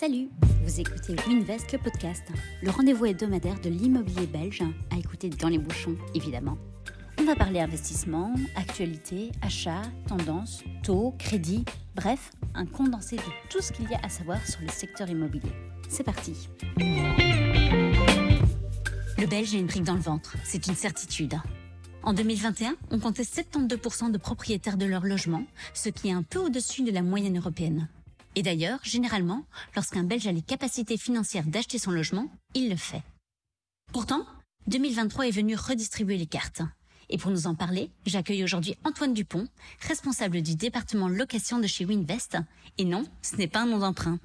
Salut, 0.00 0.28
vous 0.62 0.78
écoutez 0.78 1.16
Winvest 1.26 1.72
le 1.72 1.78
podcast, 1.78 2.22
le 2.62 2.70
rendez-vous 2.70 3.06
hebdomadaire 3.06 3.60
de 3.60 3.68
l'immobilier 3.68 4.28
belge, 4.28 4.62
à 4.92 4.96
écouter 4.96 5.28
dans 5.28 5.48
les 5.48 5.58
bouchons 5.58 5.96
évidemment. 6.14 6.56
On 7.18 7.24
va 7.24 7.34
parler 7.34 7.58
investissement, 7.58 8.32
actualité, 8.54 9.32
achat, 9.42 9.82
tendance, 10.06 10.62
taux, 10.84 11.16
crédit, 11.18 11.64
bref, 11.96 12.30
un 12.54 12.64
condensé 12.64 13.16
de 13.16 13.22
tout 13.50 13.60
ce 13.60 13.72
qu'il 13.72 13.90
y 13.90 13.94
a 13.94 13.98
à 14.04 14.08
savoir 14.08 14.38
sur 14.46 14.60
le 14.60 14.68
secteur 14.68 15.10
immobilier. 15.10 15.50
C'est 15.88 16.04
parti. 16.04 16.48
Le 19.18 19.26
Belge 19.26 19.52
a 19.56 19.58
une 19.58 19.66
brique 19.66 19.82
dans 19.82 19.94
le 19.94 20.00
ventre, 20.00 20.36
c'est 20.44 20.64
une 20.68 20.76
certitude. 20.76 21.34
En 22.04 22.12
2021, 22.12 22.76
on 22.92 23.00
comptait 23.00 23.24
72% 23.24 24.12
de 24.12 24.18
propriétaires 24.18 24.76
de 24.76 24.86
leur 24.86 25.02
logement, 25.02 25.42
ce 25.74 25.88
qui 25.88 26.06
est 26.06 26.12
un 26.12 26.22
peu 26.22 26.38
au-dessus 26.38 26.84
de 26.84 26.92
la 26.92 27.02
moyenne 27.02 27.36
européenne. 27.36 27.88
Et 28.34 28.42
d'ailleurs, 28.42 28.78
généralement, 28.82 29.44
lorsqu'un 29.74 30.04
Belge 30.04 30.26
a 30.26 30.32
les 30.32 30.42
capacités 30.42 30.96
financières 30.96 31.46
d'acheter 31.46 31.78
son 31.78 31.90
logement, 31.90 32.30
il 32.54 32.70
le 32.70 32.76
fait. 32.76 33.02
Pourtant, 33.92 34.26
2023 34.66 35.28
est 35.28 35.32
venu 35.32 35.56
redistribuer 35.56 36.18
les 36.18 36.26
cartes. 36.26 36.62
Et 37.10 37.16
pour 37.16 37.30
nous 37.30 37.46
en 37.46 37.54
parler, 37.54 37.90
j'accueille 38.06 38.44
aujourd'hui 38.44 38.76
Antoine 38.84 39.14
Dupont, 39.14 39.48
responsable 39.80 40.42
du 40.42 40.56
département 40.56 41.08
location 41.08 41.58
de 41.58 41.66
chez 41.66 41.84
Winvest. 41.84 42.36
Et 42.76 42.84
non, 42.84 43.04
ce 43.22 43.36
n'est 43.36 43.48
pas 43.48 43.60
un 43.60 43.66
nom 43.66 43.78
d'emprunt. 43.78 44.18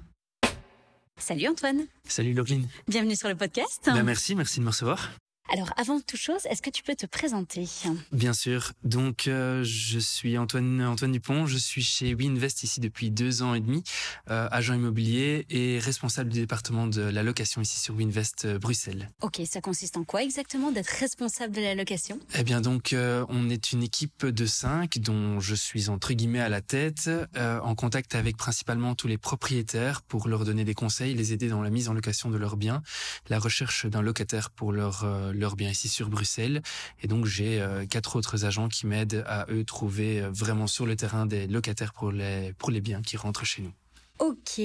Salut 1.16 1.48
Antoine. 1.48 1.86
Salut 2.06 2.34
Logline. 2.34 2.68
Bienvenue 2.88 3.16
sur 3.16 3.28
le 3.28 3.36
podcast. 3.36 3.82
Ben 3.86 4.02
merci, 4.02 4.34
merci 4.34 4.58
de 4.58 4.64
me 4.64 4.70
recevoir. 4.70 5.10
Alors, 5.50 5.72
avant 5.76 6.00
toute 6.00 6.18
chose, 6.18 6.40
est-ce 6.48 6.62
que 6.62 6.70
tu 6.70 6.82
peux 6.82 6.94
te 6.94 7.04
présenter? 7.04 7.68
Bien 8.12 8.32
sûr. 8.32 8.72
Donc, 8.82 9.28
euh, 9.28 9.62
je 9.62 9.98
suis 9.98 10.38
Antoine 10.38 10.82
Antoine 10.82 11.12
Dupont. 11.12 11.46
Je 11.46 11.58
suis 11.58 11.82
chez 11.82 12.14
WeInvest 12.14 12.62
ici 12.62 12.80
depuis 12.80 13.10
deux 13.10 13.42
ans 13.42 13.54
et 13.54 13.60
demi, 13.60 13.84
euh, 14.30 14.48
agent 14.50 14.72
immobilier 14.72 15.44
et 15.50 15.78
responsable 15.78 16.30
du 16.30 16.40
département 16.40 16.86
de 16.86 17.02
la 17.02 17.22
location 17.22 17.60
ici 17.60 17.78
sur 17.78 17.94
WeInvest 17.94 18.46
euh, 18.46 18.58
Bruxelles. 18.58 19.10
Ok, 19.20 19.42
ça 19.44 19.60
consiste 19.60 19.98
en 19.98 20.04
quoi 20.04 20.22
exactement 20.22 20.72
d'être 20.72 20.88
responsable 20.88 21.54
de 21.54 21.60
la 21.60 21.74
location? 21.74 22.18
Eh 22.38 22.42
bien, 22.42 22.62
donc, 22.62 22.94
on 22.94 23.50
est 23.50 23.72
une 23.72 23.82
équipe 23.82 24.24
de 24.24 24.46
cinq 24.46 24.98
dont 24.98 25.40
je 25.40 25.54
suis 25.54 25.90
entre 25.90 26.14
guillemets 26.14 26.40
à 26.40 26.48
la 26.48 26.62
tête, 26.62 27.10
en 27.36 27.74
contact 27.74 28.14
avec 28.14 28.36
principalement 28.36 28.94
tous 28.94 29.08
les 29.08 29.18
propriétaires 29.18 30.02
pour 30.02 30.28
leur 30.28 30.44
donner 30.44 30.64
des 30.64 30.74
conseils, 30.74 31.14
les 31.14 31.32
aider 31.32 31.48
dans 31.48 31.62
la 31.62 31.70
mise 31.70 31.88
en 31.88 31.92
location 31.92 32.30
de 32.30 32.36
leurs 32.38 32.56
biens, 32.56 32.82
la 33.28 33.38
recherche 33.38 33.86
d'un 33.86 34.02
locataire 34.02 34.50
pour 34.50 34.72
leur 34.72 35.04
leurs 35.38 35.56
biens 35.56 35.70
ici 35.70 35.88
sur 35.88 36.08
Bruxelles. 36.08 36.62
Et 37.02 37.06
donc 37.06 37.26
j'ai 37.26 37.60
euh, 37.60 37.86
quatre 37.86 38.16
autres 38.16 38.44
agents 38.44 38.68
qui 38.68 38.86
m'aident 38.86 39.24
à 39.26 39.46
eux 39.50 39.64
trouver 39.64 40.22
euh, 40.22 40.30
vraiment 40.30 40.66
sur 40.66 40.86
le 40.86 40.96
terrain 40.96 41.26
des 41.26 41.46
locataires 41.46 41.92
pour 41.92 42.12
les 42.12 42.52
pour 42.58 42.70
les 42.70 42.80
biens 42.80 43.02
qui 43.02 43.16
rentrent 43.16 43.44
chez 43.44 43.62
nous. 43.62 43.72
Ok. 44.20 44.60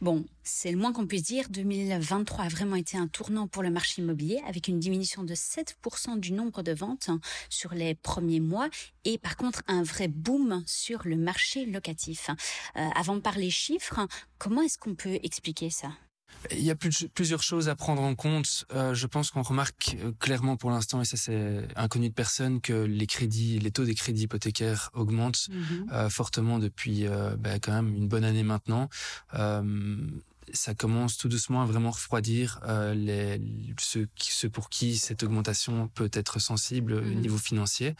Bon, 0.00 0.24
c'est 0.42 0.72
le 0.72 0.76
moins 0.76 0.92
qu'on 0.92 1.06
puisse 1.06 1.22
dire. 1.22 1.48
2023 1.48 2.44
a 2.44 2.48
vraiment 2.48 2.74
été 2.74 2.96
un 2.96 3.06
tournant 3.06 3.46
pour 3.46 3.62
le 3.62 3.70
marché 3.70 4.02
immobilier 4.02 4.42
avec 4.48 4.66
une 4.66 4.80
diminution 4.80 5.22
de 5.22 5.34
7% 5.34 6.18
du 6.18 6.32
nombre 6.32 6.62
de 6.62 6.72
ventes 6.72 7.08
sur 7.48 7.72
les 7.72 7.94
premiers 7.94 8.40
mois 8.40 8.68
et 9.04 9.16
par 9.16 9.36
contre 9.36 9.62
un 9.68 9.84
vrai 9.84 10.08
boom 10.08 10.64
sur 10.66 11.02
le 11.04 11.16
marché 11.16 11.66
locatif. 11.66 12.30
Euh, 12.76 12.88
avant 12.96 13.14
de 13.14 13.20
parler 13.20 13.48
chiffres, 13.48 14.00
comment 14.38 14.62
est-ce 14.62 14.78
qu'on 14.78 14.96
peut 14.96 15.20
expliquer 15.22 15.70
ça? 15.70 15.90
Il 16.50 16.60
y 16.62 16.70
a 16.70 16.74
plus- 16.74 17.08
plusieurs 17.14 17.42
choses 17.42 17.68
à 17.68 17.74
prendre 17.74 18.02
en 18.02 18.14
compte. 18.14 18.66
Euh, 18.74 18.94
je 18.94 19.06
pense 19.06 19.30
qu'on 19.30 19.42
remarque 19.42 19.96
euh, 20.02 20.12
clairement 20.18 20.56
pour 20.56 20.70
l'instant, 20.70 21.00
et 21.00 21.04
ça 21.04 21.16
c'est 21.16 21.66
inconnu 21.76 22.08
de 22.10 22.14
personne, 22.14 22.60
que 22.60 22.72
les 22.72 23.06
crédits, 23.06 23.58
les 23.58 23.70
taux 23.70 23.84
des 23.84 23.94
crédits 23.94 24.24
hypothécaires 24.24 24.90
augmentent 24.94 25.48
euh, 25.92 26.08
fortement 26.10 26.58
depuis 26.58 27.06
euh, 27.06 27.36
bah, 27.36 27.58
quand 27.58 27.72
même 27.72 27.94
une 27.94 28.08
bonne 28.08 28.24
année 28.24 28.42
maintenant. 28.42 28.88
Euh, 29.34 29.96
ça 30.52 30.74
commence 30.74 31.16
tout 31.16 31.28
doucement 31.28 31.62
à 31.62 31.66
vraiment 31.66 31.90
refroidir 31.90 32.60
euh, 32.68 32.92
les, 32.94 33.40
ceux, 33.80 34.06
qui- 34.14 34.30
ceux 34.32 34.50
pour 34.50 34.68
qui 34.68 34.98
cette 34.98 35.22
augmentation 35.22 35.88
peut 35.88 36.10
être 36.12 36.38
sensible 36.38 36.92
au 36.92 37.00
Mhm. 37.00 37.20
niveau 37.20 37.38
financier. 37.38 37.94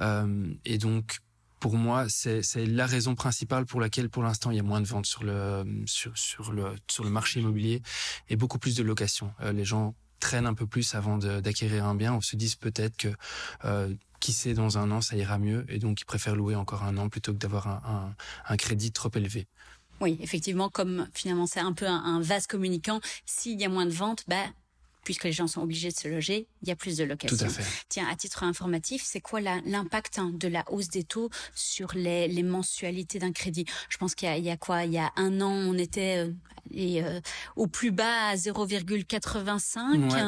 Euh, 0.00 0.52
et 0.64 0.78
donc, 0.78 1.18
pour 1.64 1.76
moi, 1.76 2.04
c'est 2.10 2.42
la 2.56 2.84
raison 2.84 3.14
principale 3.14 3.64
pour 3.64 3.80
laquelle, 3.80 4.10
pour 4.10 4.22
l'instant, 4.22 4.50
il 4.50 4.58
y 4.58 4.60
a 4.60 4.62
moins 4.62 4.82
de 4.82 4.86
ventes 4.86 5.06
sur 5.06 5.24
le 5.24 5.64
sur 5.86 6.52
le 6.52 6.74
sur 6.90 7.04
le 7.04 7.08
marché 7.08 7.40
immobilier 7.40 7.80
et 8.28 8.36
beaucoup 8.36 8.58
plus 8.58 8.76
de 8.76 8.82
locations. 8.82 9.32
Euh, 9.40 9.50
les 9.50 9.64
gens 9.64 9.94
traînent 10.20 10.44
un 10.44 10.52
peu 10.52 10.66
plus 10.66 10.94
avant 10.94 11.16
d'acquérir 11.16 11.86
un 11.86 11.94
bien. 11.94 12.12
On 12.12 12.20
se 12.20 12.36
disent 12.36 12.56
peut-être 12.56 12.98
que 12.98 13.08
euh, 13.64 13.94
qui 14.20 14.34
sait 14.34 14.52
dans 14.52 14.76
un 14.76 14.90
an 14.90 15.00
ça 15.00 15.16
ira 15.16 15.38
mieux 15.38 15.64
et 15.70 15.78
donc 15.78 16.02
ils 16.02 16.04
préfèrent 16.04 16.36
louer 16.36 16.54
encore 16.54 16.82
un 16.82 16.98
an 16.98 17.08
plutôt 17.08 17.32
que 17.32 17.38
d'avoir 17.38 17.66
un, 17.66 18.14
un, 18.46 18.56
crédit 18.58 18.92
trop 18.92 19.10
élevé. 19.14 19.48
Oui, 20.02 20.18
effectivement, 20.20 20.68
comme 20.68 21.08
finalement 21.14 21.46
c'est 21.46 21.60
un 21.60 21.72
peu 21.72 21.86
un, 21.86 22.20
vase 22.20 22.46
communicant, 22.46 23.00
s'il 23.24 23.58
y 23.58 23.64
a 23.64 23.70
moins 23.70 23.86
de 23.86 23.90
ventes, 23.90 24.24
bah, 24.28 24.44
puisque 25.04 25.24
les 25.24 25.32
gens 25.32 25.46
sont 25.46 25.62
obligés 25.62 25.90
de 25.90 25.96
se 25.96 26.08
loger, 26.08 26.46
il 26.62 26.68
y 26.68 26.72
a 26.72 26.76
plus 26.76 26.96
de 26.96 27.04
location. 27.04 27.36
Tout 27.36 27.44
à 27.44 27.48
fait. 27.48 27.64
Tiens, 27.88 28.06
à 28.10 28.16
titre 28.16 28.42
informatif, 28.42 29.02
c'est 29.04 29.20
quoi 29.20 29.40
l'impact 29.40 30.18
hein, 30.18 30.30
de 30.34 30.48
la 30.48 30.64
hausse 30.70 30.88
des 30.88 31.04
taux 31.04 31.30
sur 31.54 31.92
les, 31.94 32.26
les 32.28 32.42
mensualités 32.42 33.18
d'un 33.18 33.32
crédit? 33.32 33.64
Je 33.88 33.96
pense 33.98 34.14
qu'il 34.14 34.28
y, 34.28 34.32
a- 34.32 34.38
il 34.38 34.44
y 34.44 34.50
a 34.50 34.56
quoi? 34.56 34.84
Il 34.84 34.92
y 34.92 34.98
a 34.98 35.12
un 35.16 35.40
an, 35.40 35.50
on 35.52 35.76
était 35.78 36.24
euh, 36.26 36.30
et, 36.72 37.02
euh, 37.04 37.20
au 37.56 37.66
plus 37.66 37.90
bas 37.90 38.28
à 38.30 38.36
0,85 38.36 40.12
Ouais. 40.14 40.22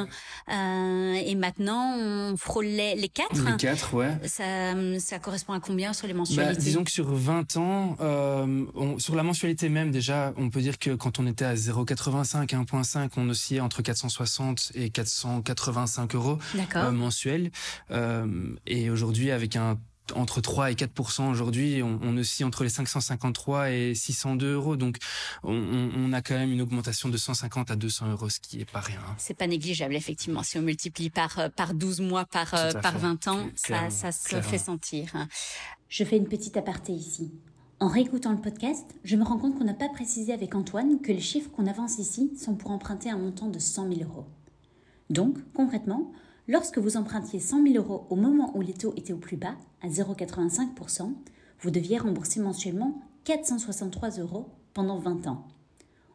euh, 0.54 1.14
et 1.14 1.34
maintenant 1.34 1.96
on 1.96 2.36
frôle 2.36 2.66
les, 2.66 2.94
les 2.94 3.08
4. 3.08 3.34
Les 3.50 3.56
quatre, 3.56 3.94
ouais. 3.94 4.18
Ça, 4.26 4.74
ça 5.00 5.18
correspond 5.18 5.52
à 5.54 5.60
combien 5.60 5.92
sur 5.92 6.06
les 6.06 6.12
Bah, 6.12 6.20
mensualités? 6.20 6.62
disons 6.62 6.84
que 6.84 6.90
sur 6.90 7.12
20 7.12 7.56
ans, 7.56 7.96
on- 8.00 8.98
sur 8.98 9.14
la 9.14 9.22
mensualité 9.22 9.68
même 9.68 9.90
déjà, 9.90 10.32
on 10.36 10.50
peut 10.50 10.60
dire 10.60 10.78
que 10.78 10.94
quand 10.94 11.18
on 11.18 11.26
était 11.26 11.44
à 11.44 11.54
0,85, 11.54 12.46
1,5, 12.54 13.10
on 13.16 13.28
oscillait 13.28 13.60
entre 13.60 13.82
460 13.82 14.65
et 14.74 14.90
485 14.90 16.14
euros 16.14 16.38
euh, 16.74 16.90
mensuels. 16.90 17.50
Euh, 17.90 18.54
et 18.66 18.90
aujourd'hui, 18.90 19.30
avec 19.30 19.56
un 19.56 19.78
entre 20.14 20.40
3 20.40 20.70
et 20.70 20.74
4% 20.74 21.28
aujourd'hui, 21.28 21.82
on, 21.82 21.98
on 22.00 22.16
oscille 22.16 22.46
entre 22.46 22.62
les 22.62 22.70
553 22.70 23.72
et 23.72 23.94
602 23.94 24.54
euros. 24.54 24.76
Donc, 24.76 24.98
on, 25.42 26.12
a 26.12 26.22
quand 26.22 26.34
même 26.34 26.52
une 26.52 26.62
augmentation 26.62 27.08
de 27.08 27.16
150 27.16 27.72
à 27.72 27.76
200 27.76 28.12
euros, 28.12 28.28
ce 28.28 28.38
qui 28.38 28.60
est 28.60 28.70
pas 28.70 28.80
rien. 28.80 29.00
C'est 29.18 29.34
pas 29.34 29.48
négligeable, 29.48 29.96
effectivement. 29.96 30.44
Si 30.44 30.58
on 30.58 30.62
multiplie 30.62 31.10
par, 31.10 31.38
euh, 31.40 31.48
par 31.48 31.74
12 31.74 32.02
mois, 32.02 32.24
par, 32.24 32.50
par 32.50 32.92
fait. 32.92 32.98
20 32.98 33.28
ans, 33.28 33.48
ça, 33.56 33.90
ça 33.90 34.12
se 34.12 34.28
clairement. 34.28 34.48
fait 34.48 34.58
sentir. 34.58 35.26
Je 35.88 36.04
fais 36.04 36.16
une 36.16 36.28
petite 36.28 36.56
aparté 36.56 36.92
ici. 36.92 37.32
En 37.78 37.88
réécoutant 37.88 38.32
le 38.32 38.40
podcast, 38.40 38.86
je 39.04 39.16
me 39.16 39.24
rends 39.24 39.36
compte 39.36 39.58
qu'on 39.58 39.64
n'a 39.64 39.74
pas 39.74 39.90
précisé 39.90 40.32
avec 40.32 40.54
Antoine 40.54 40.98
que 41.02 41.12
les 41.12 41.20
chiffres 41.20 41.50
qu'on 41.50 41.66
avance 41.66 41.98
ici 41.98 42.32
sont 42.42 42.54
pour 42.54 42.70
emprunter 42.70 43.10
un 43.10 43.18
montant 43.18 43.48
de 43.48 43.58
100 43.58 43.92
000 43.92 44.00
euros. 44.08 44.26
Donc, 45.10 45.38
concrètement, 45.54 46.12
lorsque 46.48 46.78
vous 46.78 46.96
empruntiez 46.96 47.40
100 47.40 47.62
000 47.62 47.76
euros 47.76 48.06
au 48.10 48.16
moment 48.16 48.56
où 48.56 48.60
les 48.60 48.74
taux 48.74 48.92
étaient 48.96 49.12
au 49.12 49.18
plus 49.18 49.36
bas, 49.36 49.56
à 49.82 49.88
0,85%, 49.88 51.12
vous 51.60 51.70
deviez 51.70 51.98
rembourser 51.98 52.40
mensuellement 52.40 53.00
463 53.24 54.18
euros 54.18 54.48
pendant 54.74 54.98
20 54.98 55.26
ans. 55.26 55.46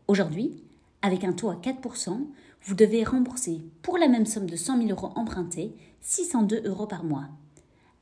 Aujourd'hui, 0.07 0.63
avec 1.01 1.23
un 1.23 1.33
taux 1.33 1.49
à 1.49 1.55
4%, 1.55 2.19
vous 2.63 2.75
devez 2.75 3.03
rembourser 3.03 3.61
pour 3.81 3.97
la 3.97 4.07
même 4.07 4.25
somme 4.25 4.45
de 4.45 4.55
100 4.55 4.77
000 4.77 4.89
euros 4.89 5.11
empruntés 5.15 5.73
602 6.01 6.63
euros 6.65 6.87
par 6.87 7.03
mois. 7.03 7.27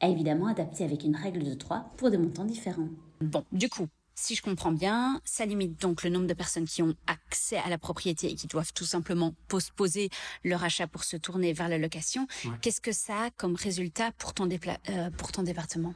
Évidemment 0.01 0.47
adapté 0.47 0.83
avec 0.83 1.03
une 1.03 1.15
règle 1.15 1.43
de 1.43 1.53
3 1.53 1.91
pour 1.97 2.09
des 2.09 2.17
montants 2.17 2.45
différents. 2.45 2.89
Bon, 3.21 3.43
du 3.51 3.69
coup, 3.69 3.87
si 4.19 4.35
je 4.35 4.41
comprends 4.41 4.71
bien, 4.71 5.21
ça 5.23 5.45
limite 5.45 5.79
donc 5.81 6.03
le 6.03 6.09
nombre 6.09 6.27
de 6.27 6.33
personnes 6.33 6.65
qui 6.65 6.83
ont 6.83 6.93
accès 7.07 7.57
à 7.57 7.69
la 7.69 7.77
propriété 7.77 8.29
et 8.29 8.35
qui 8.35 8.47
doivent 8.47 8.73
tout 8.73 8.85
simplement 8.85 9.33
postposer 9.47 10.09
leur 10.43 10.63
achat 10.63 10.87
pour 10.87 11.03
se 11.03 11.15
tourner 11.15 11.53
vers 11.53 11.69
la 11.69 11.77
location. 11.77 12.27
Ouais. 12.43 12.51
Qu'est-ce 12.61 12.81
que 12.81 12.91
ça 12.91 13.23
a 13.23 13.29
comme 13.31 13.55
résultat 13.55 14.11
pour 14.17 14.33
ton, 14.33 14.49
euh, 14.49 15.09
pour 15.11 15.31
ton 15.31 15.43
département? 15.43 15.93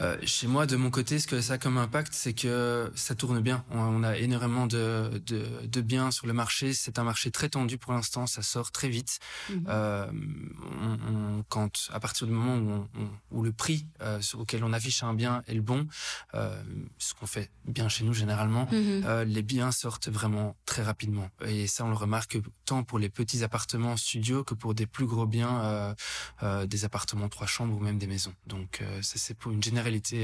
Euh, 0.00 0.16
chez 0.24 0.46
moi, 0.46 0.66
de 0.66 0.76
mon 0.76 0.90
côté, 0.90 1.18
ce 1.18 1.26
que 1.26 1.40
ça 1.40 1.54
a 1.54 1.58
comme 1.58 1.76
impact, 1.78 2.12
c'est 2.12 2.32
que 2.32 2.90
ça 2.94 3.14
tourne 3.14 3.40
bien. 3.40 3.64
On, 3.70 3.78
on 3.80 4.02
a 4.04 4.16
énormément 4.16 4.66
de, 4.66 5.20
de, 5.26 5.44
de 5.66 5.80
biens 5.80 6.10
sur 6.10 6.26
le 6.26 6.32
marché. 6.32 6.72
C'est 6.72 6.98
un 6.98 7.04
marché 7.04 7.30
très 7.30 7.48
tendu 7.48 7.78
pour 7.78 7.92
l'instant. 7.92 8.26
Ça 8.26 8.42
sort 8.42 8.70
très 8.70 8.88
vite. 8.88 9.18
Mhm. 9.50 9.64
Euh, 9.68 10.06
on, 10.80 11.38
on- 11.38 11.44
quand 11.48 11.88
à 11.92 12.00
partir 12.00 12.26
du 12.26 12.32
moment 12.32 12.86
où, 13.32 13.42
le 13.42 13.52
prix 13.52 13.86
euh, 14.02 14.20
auquel 14.34 14.62
on 14.64 14.72
affiche 14.72 15.02
un 15.02 15.14
bien 15.14 15.42
est 15.46 15.54
le 15.54 15.62
bon, 15.62 15.86
ce 16.98 17.14
qu'on 17.14 17.26
fait 17.26 17.50
bien 17.66 17.88
chez 17.88 18.04
nous 18.04 18.12
généralement, 18.12 18.68
Mhm. 18.70 19.22
les 19.26 19.42
biens 19.42 19.72
sortent 19.72 20.08
vraiment 20.08 20.56
très 20.66 20.82
rapidement. 20.82 21.30
Et 21.46 21.66
ça, 21.66 21.84
on 21.84 21.90
le 21.90 21.96
remarque 21.96 22.38
tant 22.66 22.82
pour 22.82 22.98
les 22.98 23.08
petits 23.08 23.42
appartements 23.44 23.96
studios 23.96 24.44
que 24.44 24.54
pour 24.54 24.74
des 24.74 24.86
plus 24.86 25.06
gros 25.06 25.26
biens, 25.26 25.94
des 26.66 26.84
appartements 26.84 27.28
trois 27.28 27.46
chambres 27.46 27.76
ou 27.76 27.80
même 27.80 27.98
des 27.98 28.06
maisons. 28.06 28.34
Donc, 28.46 28.82
ça, 29.02 29.14
c'est 29.16 29.34
pour 29.34 29.52
une 29.52 29.62
généralité 29.62 29.77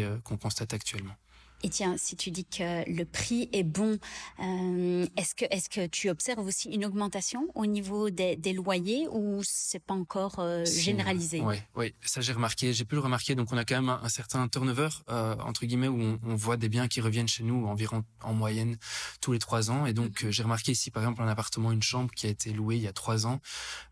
euh, 0.05 0.19
qu'on 0.25 0.37
constate 0.37 0.75
actuellement. 0.75 1.15
Et 1.63 1.71
tiens, 1.71 1.97
si 1.97 2.15
tu 2.15 2.31
dis 2.31 2.45
que 2.45 2.89
le 2.91 3.05
prix 3.07 3.49
est 3.53 3.63
bon, 3.63 3.99
euh, 4.41 5.07
est-ce 5.17 5.35
que 5.35 5.47
est-ce 5.51 5.71
que 5.71 5.87
tu 5.87 6.11
observes 6.11 6.45
aussi 6.45 6.69
une 6.69 6.85
augmentation 6.85 7.49
au 7.55 7.65
niveau 7.65 8.11
des, 8.11 8.37
des 8.37 8.53
loyers 8.53 9.09
ou 9.11 9.41
c'est 9.43 9.79
pas 9.79 9.95
encore 9.95 10.41
euh, 10.41 10.67
généralisé? 10.67 11.41
Oui, 11.41 11.57
oui, 11.75 11.95
ça 12.03 12.21
j'ai 12.21 12.35
remarqué, 12.35 12.75
j'ai 12.75 12.85
pu 12.85 12.97
le 12.97 13.01
remarquer. 13.01 13.35
Donc 13.35 13.51
on 13.51 13.57
a 13.57 13.65
quand 13.65 13.77
même 13.77 13.89
un, 13.89 14.09
certain 14.11 14.47
turnover 14.49 14.91
euh, 15.09 15.37
entre 15.37 15.65
guillemets 15.65 15.89
où 15.89 15.99
on, 15.99 16.21
on, 16.23 16.35
voit 16.35 16.59
des 16.59 16.69
biens 16.69 16.87
qui 16.87 17.01
reviennent 17.01 17.29
chez 17.29 17.45
nous 17.45 17.67
environ 17.67 18.05
en 18.23 18.35
moyenne 18.35 18.77
tous 19.23 19.33
les 19.33 19.39
trois 19.39 19.71
ans. 19.71 19.87
Et 19.87 19.95
donc 19.95 20.23
mhm. 20.23 20.31
j'ai 20.31 20.43
remarqué 20.43 20.73
ici 20.73 20.91
par 20.91 21.03
exemple 21.03 21.23
un 21.23 21.29
appartement, 21.29 21.73
une 21.73 21.83
chambre 21.83 22.11
qui 22.15 22.27
a 22.27 22.31
été 22.31 22.53
loué 22.53 22.77
il 22.77 22.83
y 22.83 22.89
a 22.89 22.93
trois 22.93 23.27
ans 23.27 23.41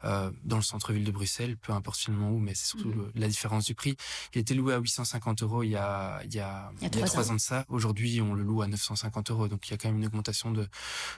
dans 0.03 0.57
le 0.57 0.63
centre-ville 0.63 1.05
de 1.05 1.11
Bruxelles, 1.11 1.57
peu 1.57 1.73
importe 1.73 2.01
finalement 2.01 2.31
où, 2.31 2.39
mais 2.39 2.55
c'est 2.55 2.67
surtout 2.67 2.89
mhm. 2.89 3.13
la 3.15 3.29
différence 3.29 3.65
du 3.65 3.75
prix. 3.75 3.97
Il 4.35 4.39
a 4.39 4.41
été 4.43 4.53
loué 4.53 4.75
à 4.75 4.79
850 4.79 5.43
euros 5.43 5.63
il 5.63 5.71
y 5.71 5.77
a 5.77 6.21
il 6.25 6.35
y 6.35 6.41
a, 6.41 6.71
il 6.81 6.83
y 6.83 7.03
a 7.03 7.07
trois 7.07 7.31
ans. 7.31 7.33
ans 7.33 7.37
de 7.37 7.41
ça 7.41 7.62
Aujourd'hui, 7.69 8.21
on 8.21 8.35
le 8.35 8.43
loue 8.43 8.63
à 8.63 8.67
950 8.67 9.31
euros. 9.31 9.49
Donc, 9.49 9.69
il 9.69 9.73
y 9.73 9.75
a 9.75 9.77
quand 9.77 9.89
même 9.89 9.99
une 9.99 10.07
augmentation 10.07 10.51
de 10.51 10.69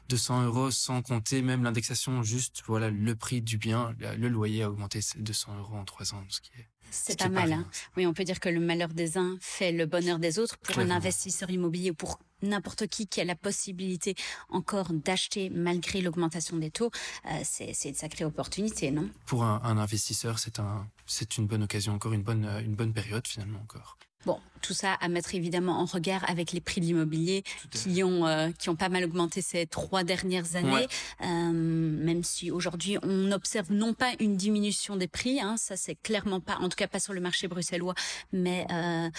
200 0.08 0.44
euros 0.44 0.70
sans 0.70 1.02
compter 1.02 1.42
même 1.42 1.62
l'indexation. 1.62 2.22
Juste, 2.22 2.62
voilà, 2.66 2.90
le 2.90 3.14
prix 3.14 3.42
du 3.42 3.58
bien, 3.58 3.94
le 3.98 4.28
loyer 4.28 4.62
a 4.62 4.70
augmenté 4.70 5.00
de 5.16 5.22
200 5.22 5.58
euros 5.58 5.76
en 5.76 5.84
trois 5.84 6.14
ans, 6.14 6.24
ce 6.28 6.40
qui 6.40 6.50
est 6.58 6.68
c'est 6.94 7.18
pas 7.18 7.28
mal. 7.28 7.52
Hein. 7.52 7.66
Oui, 7.96 8.06
on 8.06 8.14
peut 8.14 8.24
dire 8.24 8.40
que 8.40 8.48
le 8.48 8.60
malheur 8.60 8.88
des 8.88 9.18
uns 9.18 9.36
fait 9.40 9.72
le 9.72 9.86
bonheur 9.86 10.18
des 10.18 10.38
autres. 10.38 10.56
Pour 10.58 10.78
un 10.78 10.90
investisseur 10.90 11.50
immobilier 11.50 11.90
ou 11.90 11.94
pour 11.94 12.20
n'importe 12.42 12.86
qui 12.86 13.06
qui 13.06 13.20
a 13.20 13.24
la 13.24 13.34
possibilité 13.34 14.14
encore 14.48 14.92
d'acheter 14.92 15.50
malgré 15.50 16.00
l'augmentation 16.00 16.56
des 16.56 16.70
taux, 16.70 16.90
euh, 17.26 17.40
c'est 17.42 17.72
une 17.84 17.94
sacrée 17.94 18.24
opportunité, 18.24 18.90
non? 18.90 19.08
Pour 19.26 19.44
un, 19.44 19.60
un 19.64 19.78
investisseur, 19.78 20.38
c'est 20.38 20.58
un, 20.60 20.88
c'est 21.06 21.36
une 21.36 21.46
bonne 21.46 21.62
occasion, 21.62 21.94
encore 21.94 22.12
une 22.12 22.22
bonne, 22.22 22.44
une 22.64 22.74
bonne 22.74 22.92
période 22.92 23.26
finalement 23.26 23.60
encore. 23.60 23.98
Bon, 24.26 24.38
tout 24.62 24.72
ça 24.72 24.94
à 24.94 25.08
mettre 25.08 25.34
évidemment 25.34 25.78
en 25.80 25.84
regard 25.84 26.28
avec 26.30 26.52
les 26.52 26.60
prix 26.60 26.80
de 26.80 26.86
l'immobilier 26.86 27.44
qui 27.70 28.02
ont 28.02 28.26
euh, 28.26 28.50
qui 28.58 28.70
ont 28.70 28.76
pas 28.76 28.88
mal 28.88 29.04
augmenté 29.04 29.42
ces 29.42 29.66
trois 29.66 30.04
dernières 30.04 30.56
années. 30.56 30.86
Euh, 31.20 31.52
même 31.52 32.24
si 32.24 32.50
aujourd'hui 32.50 32.96
on 33.02 33.30
observe 33.32 33.70
non 33.72 33.92
pas 33.92 34.12
une 34.20 34.36
diminution 34.36 34.96
des 34.96 35.08
prix, 35.08 35.40
hein, 35.40 35.56
ça 35.58 35.76
c'est 35.76 35.96
clairement 35.96 36.40
pas, 36.40 36.56
en 36.56 36.68
tout 36.68 36.76
cas 36.76 36.86
pas 36.88 37.00
sur 37.00 37.12
le 37.12 37.20
marché 37.20 37.48
bruxellois, 37.48 37.94
mais 38.32 38.66
euh, 38.72 39.10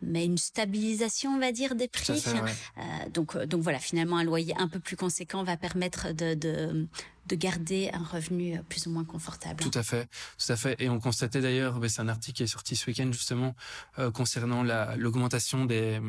mais 0.00 0.24
une 0.24 0.38
stabilisation, 0.38 1.34
on 1.34 1.38
va 1.38 1.52
dire, 1.52 1.74
des 1.74 1.88
prix. 1.88 2.22
euh, 2.26 3.08
donc 3.12 3.36
donc 3.44 3.60
voilà, 3.60 3.78
finalement 3.78 4.16
un 4.16 4.24
loyer 4.24 4.54
un 4.58 4.68
peu 4.68 4.80
plus 4.80 4.96
conséquent 4.96 5.44
va 5.44 5.56
permettre 5.56 6.12
de, 6.12 6.34
de 6.34 6.86
de 7.26 7.36
garder 7.36 7.90
un 7.92 8.04
revenu 8.04 8.60
plus 8.68 8.86
ou 8.86 8.90
moins 8.90 9.04
confortable. 9.04 9.62
Tout 9.62 9.78
à 9.78 9.82
fait, 9.82 10.08
tout 10.38 10.52
à 10.52 10.56
fait. 10.56 10.76
Et 10.78 10.88
on 10.88 11.00
constatait 11.00 11.40
d'ailleurs, 11.40 11.80
c'est 11.88 12.00
un 12.00 12.08
article 12.08 12.36
qui 12.36 12.42
est 12.42 12.48
sorti 12.48 12.76
ce 12.76 12.86
week-end 12.86 13.08
justement 13.12 13.54
euh, 13.98 14.10
concernant 14.10 14.62
l'augmentation 14.96 15.64
des, 15.64 16.00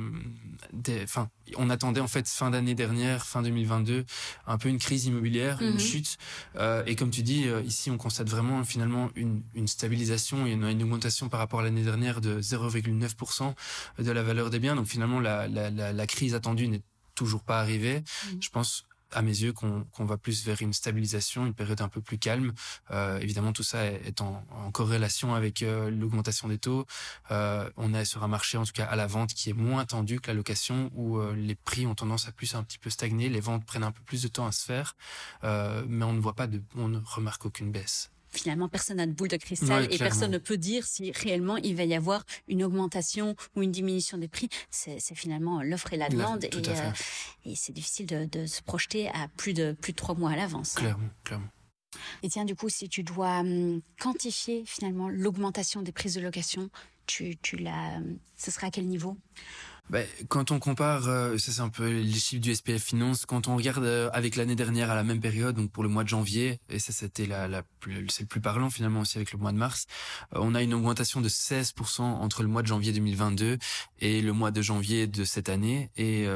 des, 0.74 1.04
enfin, 1.04 1.30
on 1.58 1.70
attendait 1.70 2.02
en 2.02 2.08
fait 2.08 2.28
fin 2.28 2.52
d'année 2.52 2.76
dernière, 2.76 3.26
fin 3.26 3.42
2022, 3.42 4.06
un 4.48 4.58
peu 4.58 4.70
une 4.70 4.80
crise 4.80 5.06
immobilière, 5.06 5.62
une 5.62 5.74
mhm. 5.74 5.80
chute. 5.80 6.18
Euh, 6.58 6.84
et 6.86 6.96
comme 6.96 7.12
tu 7.12 7.24
dis, 7.24 7.48
euh, 7.48 7.62
ici 7.62 7.90
on 7.92 7.98
constate 7.98 8.30
vraiment 8.30 8.64
finalement 8.64 9.10
une, 9.16 9.42
une 9.54 9.68
stabilisation 9.68 10.46
et 10.46 10.52
une, 10.52 10.66
une 10.66 10.84
augmentation 10.84 11.30
par 11.30 11.40
rapport 11.40 11.62
à 11.62 11.64
l'année 11.64 11.84
dernière 11.84 12.22
de 12.22 12.42
0,9% 12.42 13.54
de 14.00 14.12
la 14.12 14.24
valeur 14.24 14.50
des 14.50 14.60
biens. 14.60 14.76
Donc 14.76 14.88
finalement 14.88 15.20
la, 15.20 15.48
la, 15.48 15.70
la, 15.70 15.94
la 15.94 16.08
crise 16.08 16.36
attendue 16.36 16.68
n'est 16.68 16.82
toujours 17.16 17.44
pas 17.44 17.60
arrivée. 17.60 18.04
Mhm. 18.34 18.42
Je 18.42 18.50
pense 18.50 18.86
à 19.12 19.22
mes 19.22 19.32
yeux, 19.32 19.54
qu'on 19.54 19.86
va 20.00 20.18
plus 20.18 20.46
vers 20.46 20.62
une 20.62 20.74
stabilisation, 20.74 21.46
une 21.46 21.54
période 21.54 21.82
un 21.82 21.90
peu 21.90 22.02
plus 22.02 22.18
calme. 22.18 22.54
Euh, 22.92 23.20
évidemment, 23.20 23.54
tout 23.54 23.64
ça 23.64 23.86
est, 23.86 24.22
en, 24.22 24.44
corrélation 24.72 25.36
avec 25.36 25.62
euh, 25.62 25.90
l'augmentation 25.90 26.48
des 26.48 26.58
taux. 26.58 26.86
Euh, 27.32 27.70
on 27.78 27.94
est 27.94 28.06
sur 28.06 28.24
un 28.24 28.28
marché, 28.28 28.58
en 28.58 28.64
tout 28.64 28.74
cas 28.74 28.86
à 28.86 28.96
la 28.96 29.08
vente, 29.08 29.34
qui 29.34 29.50
est 29.50 29.54
moins 29.54 29.86
tendu 29.86 30.20
que 30.20 30.28
la 30.28 30.34
location, 30.34 30.92
où 30.96 31.20
les 31.32 31.56
prix 31.56 31.86
ont 31.88 31.96
tendance 31.96 32.28
à 32.28 32.32
plus 32.32 32.56
un 32.56 32.64
petit 32.64 32.78
peu 32.78 32.90
stagner, 32.90 33.30
les 33.30 33.40
ventes 33.40 33.66
prennent 33.66 33.84
un 33.84 33.92
peu 33.92 34.02
plus 34.06 34.22
de 34.22 34.28
temps 34.28 34.48
à 34.48 34.52
se 34.52 34.66
faire, 34.66 34.96
mais 35.44 36.06
on 36.06 36.14
ne 36.14 36.20
voit 36.20 36.36
pas 36.36 36.48
de, 36.48 36.62
on 36.76 36.88
ne 36.88 37.00
remarque 37.00 37.46
aucune 37.46 37.72
baisse 37.72 38.12
finalement, 38.38 38.68
personne 38.68 38.98
n'a 38.98 39.08
de 39.08 39.12
boule 39.12 39.28
de 39.28 39.38
cristal 39.38 39.88
et 39.92 39.98
personne 39.98 40.32
ne 40.32 40.38
peut 40.38 40.58
dire 40.58 40.86
si 40.86 41.12
réellement 41.12 41.58
il 41.58 41.76
va 41.76 41.84
y 41.84 41.96
avoir 41.96 42.26
une 42.48 42.64
augmentation 42.64 43.36
ou 43.56 43.64
une 43.64 43.72
diminution 43.72 44.18
des 44.18 44.28
prix. 44.28 44.50
C'est 44.70 45.00
finalement 45.16 45.62
l'offre 45.62 45.94
et 45.94 45.98
la 45.98 46.10
demande 46.10 46.44
et, 46.44 46.50
euh, 46.54 46.92
et 47.46 47.56
c'est 47.56 47.74
difficile 47.74 48.06
de, 48.06 48.26
de, 48.26 48.46
se 48.46 48.62
projeter 48.62 49.10
à 49.10 49.28
plus 49.38 49.54
de 49.54 49.76
plus 49.82 49.92
de 49.92 49.98
trois 49.98 50.16
mois 50.16 50.32
à 50.32 50.36
l'avance. 50.36 50.74
Clairement, 50.76 51.10
clairement. 51.24 51.48
Et 52.24 52.30
tiens, 52.30 52.46
du 52.46 52.56
coup, 52.56 52.70
si 52.70 52.90
tu 52.90 53.04
dois 53.04 53.40
hum, 53.40 53.82
quantifier 54.00 54.64
finalement 54.66 55.10
l'augmentation 55.10 55.82
des 55.82 55.92
prises 55.92 56.16
de 56.16 56.22
location, 56.22 56.70
tu, 57.06 57.38
tu 57.38 57.58
la, 57.58 58.00
ce 58.36 58.52
sera 58.52 58.68
à 58.68 58.72
quel 58.72 58.88
niveau? 58.88 59.18
Ben, 59.90 60.08
quand 60.30 60.52
on 60.52 60.58
compare, 60.58 61.08
euh, 61.08 61.38
ça 61.38 61.52
c'est 61.52 61.62
un 61.62 61.70
peu 61.70 61.88
les 61.88 62.14
chiffres 62.14 62.42
du 62.42 62.56
SPF 62.56 62.84
Finance, 62.84 63.26
quand 63.28 63.48
on 63.48 63.56
regarde 63.56 63.84
euh, 63.84 64.10
avec 64.14 64.36
l'année 64.36 64.56
dernière 64.56 64.90
à 64.90 64.96
la 64.96 65.04
même 65.04 65.20
période, 65.20 65.56
donc 65.56 65.72
pour 65.72 65.84
le 65.84 65.90
mois 65.90 66.04
de 66.04 66.10
janvier, 66.10 66.60
et 66.70 66.80
ça 66.80 66.92
c'était 66.92 67.28
la, 67.28 67.48
la 67.48 67.62
c'est 68.10 68.22
le 68.22 68.28
plus 68.28 68.42
parlant 68.42 68.72
finalement 68.72 69.02
aussi 69.02 69.20
avec 69.20 69.32
le 69.32 69.38
mois 69.38 69.52
de 69.52 69.58
mars, 69.58 69.86
euh, 70.34 70.40
on 70.42 70.56
a 70.56 70.64
une 70.64 70.74
augmentation 70.74 71.22
de 71.22 71.30
16% 71.30 72.02
entre 72.02 72.42
le 72.42 72.50
mois 72.50 72.64
de 72.64 72.68
janvier 72.68 72.94
2022 72.94 73.60
et 74.00 74.22
le 74.22 74.34
mois 74.34 74.50
de 74.50 74.62
janvier 74.62 75.06
de 75.06 75.24
cette 75.24 75.50
année, 75.50 75.92
et 75.98 76.28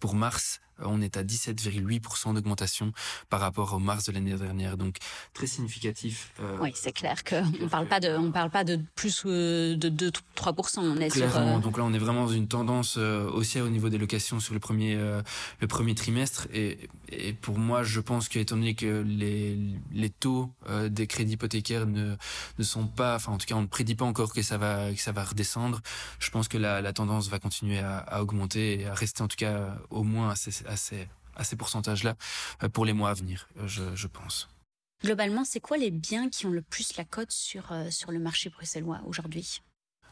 pour 0.00 0.14
mars 0.14 0.60
on 0.80 1.00
est 1.00 1.16
à 1.16 1.22
17,8% 1.22 2.34
d'augmentation 2.34 2.92
par 3.30 3.40
rapport 3.40 3.72
au 3.74 3.78
mars 3.78 4.04
de 4.04 4.12
l'année 4.12 4.34
dernière, 4.34 4.76
donc 4.76 4.96
très 5.32 5.46
significatif. 5.46 6.32
Euh, 6.40 6.58
oui, 6.60 6.72
c'est 6.74 6.92
clair 6.92 7.24
que 7.24 7.36
on 7.62 7.68
parle 7.68 7.86
pas 7.86 8.00
de, 8.00 8.16
on 8.16 8.30
parle 8.30 8.50
pas 8.50 8.64
de 8.64 8.78
plus 8.94 9.22
euh, 9.26 9.76
de 9.76 9.88
2 9.88 10.10
3%. 10.36 10.80
On 10.80 10.96
est 10.98 11.08
Clairement, 11.08 11.32
sur, 11.32 11.40
euh, 11.40 11.58
donc 11.58 11.78
là 11.78 11.84
on 11.84 11.92
est 11.92 11.98
vraiment 11.98 12.26
dans 12.26 12.32
une 12.32 12.48
tendance 12.48 12.95
haussière 12.98 13.64
au 13.64 13.68
niveau 13.68 13.88
des 13.88 13.98
locations 13.98 14.40
sur 14.40 14.54
le 14.54 14.60
premier 14.60 14.96
le 14.96 15.66
premier 15.66 15.94
trimestre 15.94 16.48
et, 16.52 16.88
et 17.10 17.32
pour 17.32 17.58
moi 17.58 17.82
je 17.82 18.00
pense 18.00 18.28
qu'étant 18.28 18.56
donné 18.56 18.74
que 18.74 19.02
les 19.06 19.58
les 19.92 20.10
taux 20.10 20.50
des 20.88 21.06
crédits 21.06 21.34
hypothécaires 21.34 21.86
ne 21.86 22.16
ne 22.58 22.64
sont 22.64 22.86
pas, 22.86 23.16
enfin 23.16 23.32
en 23.32 23.38
tout 23.38 23.46
cas 23.46 23.54
on 23.54 23.62
ne 23.62 23.66
prédit 23.66 23.94
pas 23.94 24.04
encore 24.04 24.32
que 24.32 24.42
ça 24.42 24.58
va 24.58 24.92
que 24.92 25.00
ça 25.00 25.12
va 25.12 25.24
redescendre. 25.24 25.80
Je 26.18 26.30
pense 26.30 26.48
que 26.48 26.58
la, 26.58 26.80
la 26.80 26.92
tendance 26.92 27.28
va 27.28 27.38
continuer 27.38 27.78
à, 27.78 27.98
à 27.98 28.22
augmenter 28.22 28.80
et 28.80 28.86
à 28.86 28.94
rester 28.94 29.22
en 29.22 29.28
tout 29.28 29.36
cas 29.36 29.78
au 29.90 30.02
moins 30.02 30.30
à 30.30 30.36
ces, 30.36 31.06
à 31.36 31.44
ces 31.44 31.56
pourcentages-là 31.56 32.16
euh, 32.62 32.68
pour 32.68 32.84
les 32.84 32.92
mois 32.92 33.10
à 33.10 33.14
venir, 33.14 33.48
euh, 33.58 33.68
je, 33.68 33.94
je 33.94 34.06
pense. 34.06 34.48
Globalement, 35.04 35.44
c'est 35.44 35.60
quoi 35.60 35.76
les 35.76 35.90
biens 35.90 36.30
qui 36.30 36.46
ont 36.46 36.50
le 36.50 36.62
plus 36.62 36.96
la 36.96 37.04
cote 37.04 37.30
sur, 37.30 37.70
euh, 37.70 37.90
sur 37.90 38.10
le 38.12 38.18
marché 38.18 38.48
bruxellois 38.48 39.00
aujourd'hui? 39.06 39.60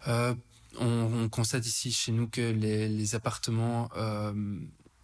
Euh, 0.06 0.34
on, 0.78 1.24
on, 1.24 1.28
constate 1.28 1.66
ici 1.66 1.92
chez 1.92 2.12
nous 2.12 2.28
que 2.28 2.40
les, 2.40 2.88
les 2.88 3.14
appartements, 3.14 3.90
euh, 3.96 4.32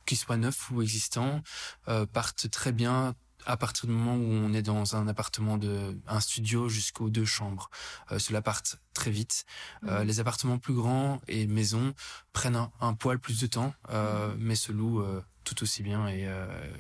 qu'ils 0.07 0.19
soient 0.19 0.37
neufs 0.37 0.71
ou 0.71 0.83
existants, 0.83 1.43
euh, 1.89 2.07
partent 2.07 2.51
très 2.51 2.73
bien 2.73 3.15
à 3.47 3.57
partir 3.57 3.87
du 3.87 3.93
moment 3.93 4.17
où 4.17 4.31
on 4.31 4.53
est 4.53 4.63
dans 4.63 4.97
un 4.97 5.09
appartement 5.09 5.57
de 5.57 5.99
un 6.07 6.21
studio 6.21 6.69
jusqu'aux 6.69 7.09
deux 7.09 7.25
chambres. 7.25 7.71
Euh, 8.13 8.19
cela 8.19 8.43
part 8.43 8.63
très 8.93 9.11
vite. 9.11 9.47
Mmh. 9.83 10.03
les 10.03 10.21
appartements 10.21 10.59
plus 10.59 10.75
grands 10.75 11.21
et 11.27 11.47
maisons 11.47 11.95
prennent 12.35 12.57
un, 12.57 12.71
un 12.81 12.93
poil 12.93 13.19
plus 13.19 13.41
de 13.41 13.47
temps, 13.47 13.73
mmh. 13.89 14.35
mais 14.39 14.57
se 14.57 14.73
louent 14.73 15.05
tout 15.45 15.63
aussi 15.63 15.83
bien 15.83 16.07
et, 16.09 16.29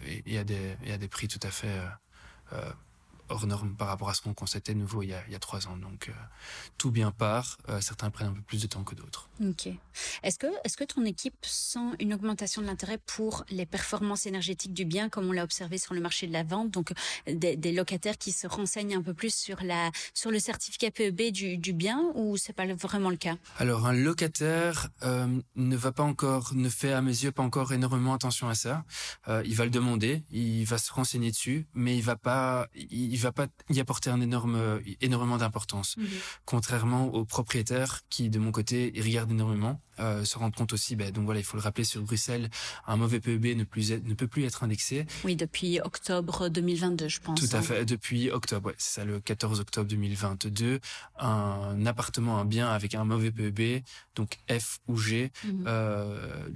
et, 0.07 0.35
et, 0.35 0.39
à 0.39 0.45
des, 0.45 0.77
et 0.85 0.93
à 0.93 0.99
des 0.99 1.09
prix 1.09 1.29
tout 1.29 1.41
à 1.43 1.51
fait 1.51 1.81
hors 3.31 3.47
norme 3.47 3.75
par 3.75 3.89
rapport 3.89 4.11
à 4.11 4.15
ce 4.15 4.23
qu'on 4.23 4.35
constatait 4.35 4.75
nouveau 4.75 5.03
il 5.03 5.09
y 5.09 5.15
a, 5.15 5.23
il 5.27 5.33
y 5.33 5.37
a 5.37 5.39
trois 5.39 5.69
ans. 5.69 5.77
Donc 5.77 6.09
euh, 6.09 6.13
tout 6.79 6.91
bien 6.91 7.11
part. 7.11 7.59
Euh, 7.69 7.81
certains 7.81 8.11
prennent 8.11 8.29
un 8.29 8.33
peu 8.33 8.43
plus 8.43 8.61
de 8.61 8.67
temps 8.67 8.85
que 8.85 8.95
d'autres. 8.95 9.29
Ok. 9.41 9.69
Est-ce 10.23 10.39
que 10.39 10.47
est-ce 10.65 10.77
que 10.77 10.85
ton 10.85 11.05
équipe 11.05 11.37
sent 11.43 11.79
une 11.99 12.13
augmentation 12.13 12.61
de 12.63 12.67
l'intérêt 12.67 12.99
pour 12.99 13.45
les 13.51 13.67
performances 13.67 14.27
énergétiques 14.27 14.75
du 14.75 14.85
bien, 14.85 15.09
comme 15.09 15.27
on 15.27 15.33
l'a 15.33 15.45
observé 15.45 15.79
sur 15.79 15.95
le 15.95 16.01
marché 16.01 16.27
de 16.27 16.33
la 16.33 16.43
vente, 16.43 16.71
donc 16.71 16.93
des, 17.27 17.57
des, 17.57 17.73
locataires 17.73 18.19
qui 18.19 18.33
se 18.33 18.47
renseignent 18.47 18.97
un 18.97 19.03
peu 19.03 19.15
plus 19.15 19.35
sur 19.35 19.63
la 19.63 19.91
sur 20.15 20.31
le 20.31 20.39
certificat 20.39 20.91
PEB 20.91 21.33
du, 21.33 21.57
du 21.57 21.73
bien, 21.73 22.11
ou 22.15 22.37
c'est 22.37 22.53
pas 22.53 22.67
vraiment 22.75 23.11
le 23.11 23.17
cas? 23.17 23.37
Alors 23.59 23.87
un 23.87 23.93
locataire 23.93 24.89
euh, 25.03 25.27
ne 25.57 25.77
va 25.77 25.93
pas 25.93 26.03
encore, 26.03 26.55
ne 26.55 26.69
fait 26.69 26.93
à 26.93 27.01
mes 27.01 27.11
yeux 27.11 27.33
pas 27.33 27.43
encore 27.43 27.73
énormément 27.73 28.15
attention 28.15 28.49
à 28.49 28.55
ça. 28.55 28.85
Il 29.45 29.55
va 29.55 29.65
le 29.65 29.71
demander, 29.71 30.25
il 30.31 30.65
va 30.65 30.79
se 30.79 30.93
renseigner 30.93 31.31
dessus, 31.31 31.67
mais 31.75 31.97
il 31.97 32.03
va 32.03 32.17
pas, 32.17 32.67
il, 32.75 33.17
va 33.21 33.33
pas 33.33 33.47
y 33.69 33.81
apporter 33.81 34.11
un 34.11 34.21
énorme, 34.21 34.81
énormément 35.01 35.37
d'importance. 35.37 35.97
Mhm. 35.97 36.07
Contrairement 36.45 37.07
aux 37.07 37.25
propriétaires 37.25 38.01
qui, 38.09 38.31
de 38.31 38.39
mon 38.39 38.53
côté, 38.53 38.93
regardent 38.97 39.33
énormément, 39.33 39.81
euh, 40.01 40.25
se 40.25 40.39
rendent 40.39 40.55
compte 40.55 40.73
aussi, 40.73 40.97
ben, 40.97 41.11
donc 41.11 41.25
voilà, 41.25 41.41
il 41.41 41.45
faut 41.45 41.57
le 41.57 41.63
rappeler 41.63 41.85
sur 41.85 42.01
Bruxelles, 42.03 42.49
un 42.87 42.97
mauvais 42.97 43.21
PEB 43.21 43.57
ne, 43.57 43.65
plus 43.65 43.93
être, 43.93 44.07
ne 44.07 44.15
peut 44.15 44.29
plus 44.29 44.45
être 44.45 44.65
indexé. 44.65 45.07
Oui, 45.25 45.37
depuis 45.37 45.81
octobre 45.81 46.49
2022, 46.49 47.09
je 47.09 47.21
pense. 47.21 47.39
Tout 47.39 47.55
à 47.55 47.59
hein. 47.59 47.63
fait, 47.63 47.85
depuis 47.85 48.31
octobre, 48.31 48.69
ouais, 48.69 48.75
c'est 48.79 49.01
ça, 49.01 49.05
le 49.05 49.21
14 49.21 49.61
octobre 49.61 49.89
2022, 49.89 50.81
un 51.19 51.87
appartement, 51.87 52.39
un 52.39 52.45
bien 52.47 52.69
avec 52.71 52.95
un 52.95 53.05
mauvais 53.05 53.31
PEB, 53.31 53.83
donc 54.15 54.39
F 54.51 54.79
ou 54.89 54.97
G, 54.97 55.33
mhm. 55.45 55.65
euh, 55.67 56.49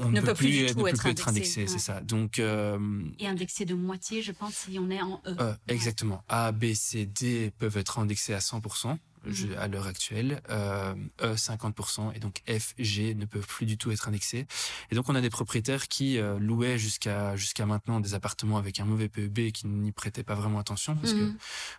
on 0.00 0.10
ne, 0.10 0.20
peut, 0.20 0.34
plus, 0.34 0.66
du 0.66 0.74
tout 0.74 0.86
être, 0.86 1.28
indexé, 1.28 1.66
c'est 1.66 1.78
ça. 1.78 2.00
Donc 2.00 2.38
euh, 2.38 2.78
et 3.18 3.26
indexé 3.26 3.64
de 3.64 3.74
moitié, 3.74 4.22
je 4.22 4.32
pense, 4.32 4.54
si 4.54 4.78
on 4.78 4.90
est 4.90 5.00
en 5.00 5.20
E. 5.26 5.36
euh 5.40 5.54
exactement. 5.68 6.22
A, 6.28 6.52
B, 6.52 6.74
C, 6.74 7.06
D 7.06 7.52
peuvent 7.58 7.76
être 7.76 7.98
indexés 7.98 8.34
à 8.34 8.38
100%. 8.38 8.96
mhm. 9.24 9.54
à 9.58 9.68
l'heure 9.68 9.86
actuelle, 9.86 10.40
euh, 10.50 10.94
E 11.20 11.34
50% 11.34 12.14
et 12.14 12.18
donc 12.20 12.42
F, 12.48 12.74
G 12.78 13.14
ne 13.14 13.24
peuvent 13.24 13.46
plus 13.46 13.66
du 13.66 13.76
tout 13.76 13.90
être 13.90 14.08
indexés. 14.08 14.46
Et 14.90 14.94
donc 14.94 15.08
on 15.08 15.14
a 15.14 15.20
des 15.20 15.30
propriétaires 15.30 15.88
qui 15.88 16.18
euh, 16.18 16.38
louaient 16.38 16.78
jusqu'à 16.78 17.36
jusqu'à 17.36 17.66
maintenant 17.66 18.00
des 18.00 18.14
appartements 18.14 18.58
avec 18.58 18.80
un 18.80 18.84
mauvais 18.84 19.08
PEB 19.08 19.52
qui 19.52 19.66
n'y 19.66 19.92
prêtaient 19.92 20.22
pas 20.22 20.34
vraiment 20.34 20.58
attention 20.58 20.96
parce 20.96 21.12
que 21.12 21.18
mhm. 21.18 21.38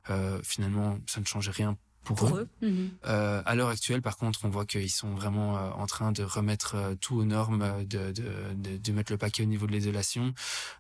euh, 0.10 0.40
finalement 0.44 1.00
ça 1.08 1.20
ne 1.20 1.26
changeait 1.26 1.52
rien 1.52 1.78
pour, 2.04 2.36
eux. 2.36 2.48
Mhm. 2.62 2.92
Euh, 3.06 3.42
à 3.46 3.56
l'heure 3.56 3.70
actuelle, 3.70 4.02
par 4.02 4.18
contre, 4.18 4.46
on 4.46 4.50
voit 4.50 4.66
qu'ils 4.66 4.90
sont 4.90 5.14
vraiment 5.14 5.58
euh, 5.58 5.70
en 5.72 5.86
train 5.86 6.12
de 6.12 6.24
remettre 6.24 6.76
euh, 6.76 6.96
tout 6.96 7.18
aux 7.18 7.26
normes, 7.26 7.86
de, 7.86 8.12
de, 8.12 8.54
de, 8.56 8.78
de, 8.78 8.92
mettre 8.92 9.12
le 9.12 9.18
paquet 9.18 9.44
au 9.44 9.46
niveau 9.46 9.68
de 9.68 9.72
l'isolation. 9.72 10.34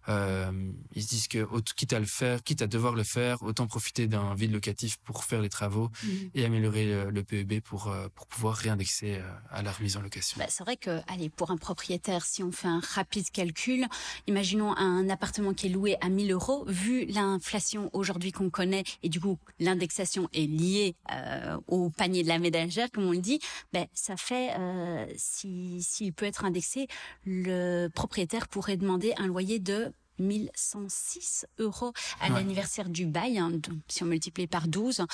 Ils 0.08 1.04
se 1.04 1.08
disent 1.08 1.28
que 1.28 1.48
quitte 1.76 1.94
à 1.94 2.00
le 2.00 2.06
faire, 2.06 2.44
quitte 2.44 2.62
à 2.62 2.68
devoir 2.68 2.96
le 2.96 3.04
faire, 3.04 3.42
autant 3.44 3.68
profiter 3.68 4.08
d'un 4.08 4.34
vide 4.34 4.52
locatif 4.54 4.98
pour 4.98 5.24
faire 5.24 5.42
les 5.42 5.50
travaux 5.50 5.92
mhm. 6.04 6.32
et 6.34 6.46
améliorer 6.46 7.06
le, 7.12 7.24
PEB 7.24 7.62
pour 7.62 7.94
pour 8.16 8.28
pouvoir 8.28 8.56
réindexer 8.56 9.22
à 9.52 9.62
la 9.62 9.72
remise 9.72 9.98
en 9.98 10.02
location. 10.02 10.38
Bah, 10.40 10.46
c'est 10.50 10.64
vrai 10.64 10.78
que, 10.78 11.02
allez, 11.08 11.30
pour 11.30 11.52
un 11.52 11.58
propriétaire, 11.58 12.26
si 12.26 12.44
on 12.44 12.52
fait 12.52 12.68
un 12.68 12.82
rapide 12.96 13.30
calcul, 13.32 13.86
imaginons 14.28 14.76
un 14.78 15.10
appartement 15.10 15.54
qui 15.54 15.68
est 15.68 15.70
loué 15.70 15.98
à 16.02 16.10
1000 16.10 16.32
euros, 16.32 16.66
vu 16.68 17.06
l'inflation 17.06 17.90
aujourd'hui 17.94 18.32
qu'on 18.32 18.50
connaît 18.50 18.84
et 19.04 19.10
du 19.10 19.20
coup 19.20 19.38
l'indexation 19.60 20.30
est 20.34 20.48
liée 20.48 20.96
euh, 21.12 21.58
au 21.68 21.90
panier 21.90 22.24
de 22.24 22.28
la 22.28 22.40
ménagère, 22.40 22.90
comme 22.92 23.06
on 23.06 23.12
le 23.12 23.18
dit, 23.20 23.40
ben 23.74 23.86
ça 23.94 24.18
fait 24.18 24.52
euh, 24.58 25.06
si 25.18 25.82
s'il 25.82 26.14
peut 26.14 26.26
être 26.26 26.46
indexé, 26.46 26.88
le 27.26 27.88
propriétaire 27.88 28.48
pourrait 28.48 28.78
demander 28.78 29.14
un 29.18 29.28
loyer 29.28 29.60
de 29.60 29.94
1106 30.20 31.46
euros 31.60 31.94
à 32.20 32.30
l'anniversaire 32.30 32.90
du 32.90 33.06
bail. 33.06 33.38
Hein, 33.40 33.54
si 33.88 34.04
on 34.04 34.08
multiplie 34.08 34.48
par 34.48 34.68
12, 34.68 35.00
euh, 35.00 35.06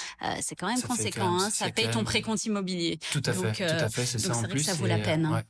c'est 0.42 0.56
quand 0.56 0.68
même 0.68 0.82
conséquent. 0.82 1.40
hein, 1.40 1.50
ça 1.50 1.70
paye 1.70 1.90
ton 1.92 2.04
précompte 2.04 2.44
immobilier. 2.46 3.00
Tout 3.12 3.22
à 3.26 3.34
fait, 3.34 3.52
tout 3.54 3.64
à 3.86 3.90
fait, 3.90 4.06
c'est 4.06 4.20
ça 4.20 4.36
en 4.36 4.44
plus. 4.44 4.60
Que 4.62 4.66
ça 4.66 4.74
vaut 4.74 4.88
la 4.88 4.98
peine. 4.98 5.26
Hein. 5.26 5.44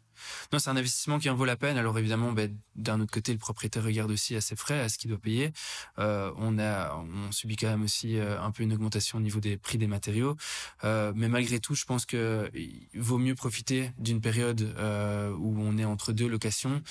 Non, 0.51 0.59
c'est 0.59 0.69
un 0.69 0.77
investissement 0.77 1.19
qui 1.19 1.29
en 1.29 1.35
vaut 1.35 1.45
la 1.45 1.55
peine. 1.55 1.77
Alors 1.77 1.97
évidemment, 1.97 2.31
ben, 2.31 2.55
d'un 2.75 2.99
autre 2.99 3.11
côté, 3.11 3.31
le 3.31 3.39
propriétaire 3.39 3.83
regarde 3.83 4.11
aussi 4.11 4.35
à 4.35 4.41
ses 4.41 4.55
frais, 4.55 4.79
à 4.79 4.89
ce 4.89 4.97
qu'il 4.97 5.09
doit 5.09 5.19
payer. 5.19 5.51
Euh, 5.99 6.31
on 6.37 7.31
subit 7.31 7.55
quand 7.55 7.67
même 7.67 7.83
aussi 7.83 8.17
euh, 8.17 8.41
un 8.41 8.51
peu 8.51 8.63
une 8.63 8.73
augmentation 8.73 9.17
au 9.17 9.21
niveau 9.21 9.39
des 9.39 9.57
prix 9.57 9.77
des 9.77 9.87
matériaux. 9.87 10.35
Euh, 10.83 11.13
mais 11.15 11.27
malgré 11.27 11.59
tout, 11.59 11.75
je 11.75 11.85
pense 11.85 12.05
que 12.05 12.49
il 12.53 12.87
vaut 12.95 13.17
mieux 13.17 13.35
profiter 13.35 13.91
d'une 13.97 14.21
période 14.21 14.61
où 15.37 15.55
on 15.59 15.77
est 15.77 15.85
entre 15.85 16.13
deux 16.13 16.27
locations 16.27 16.81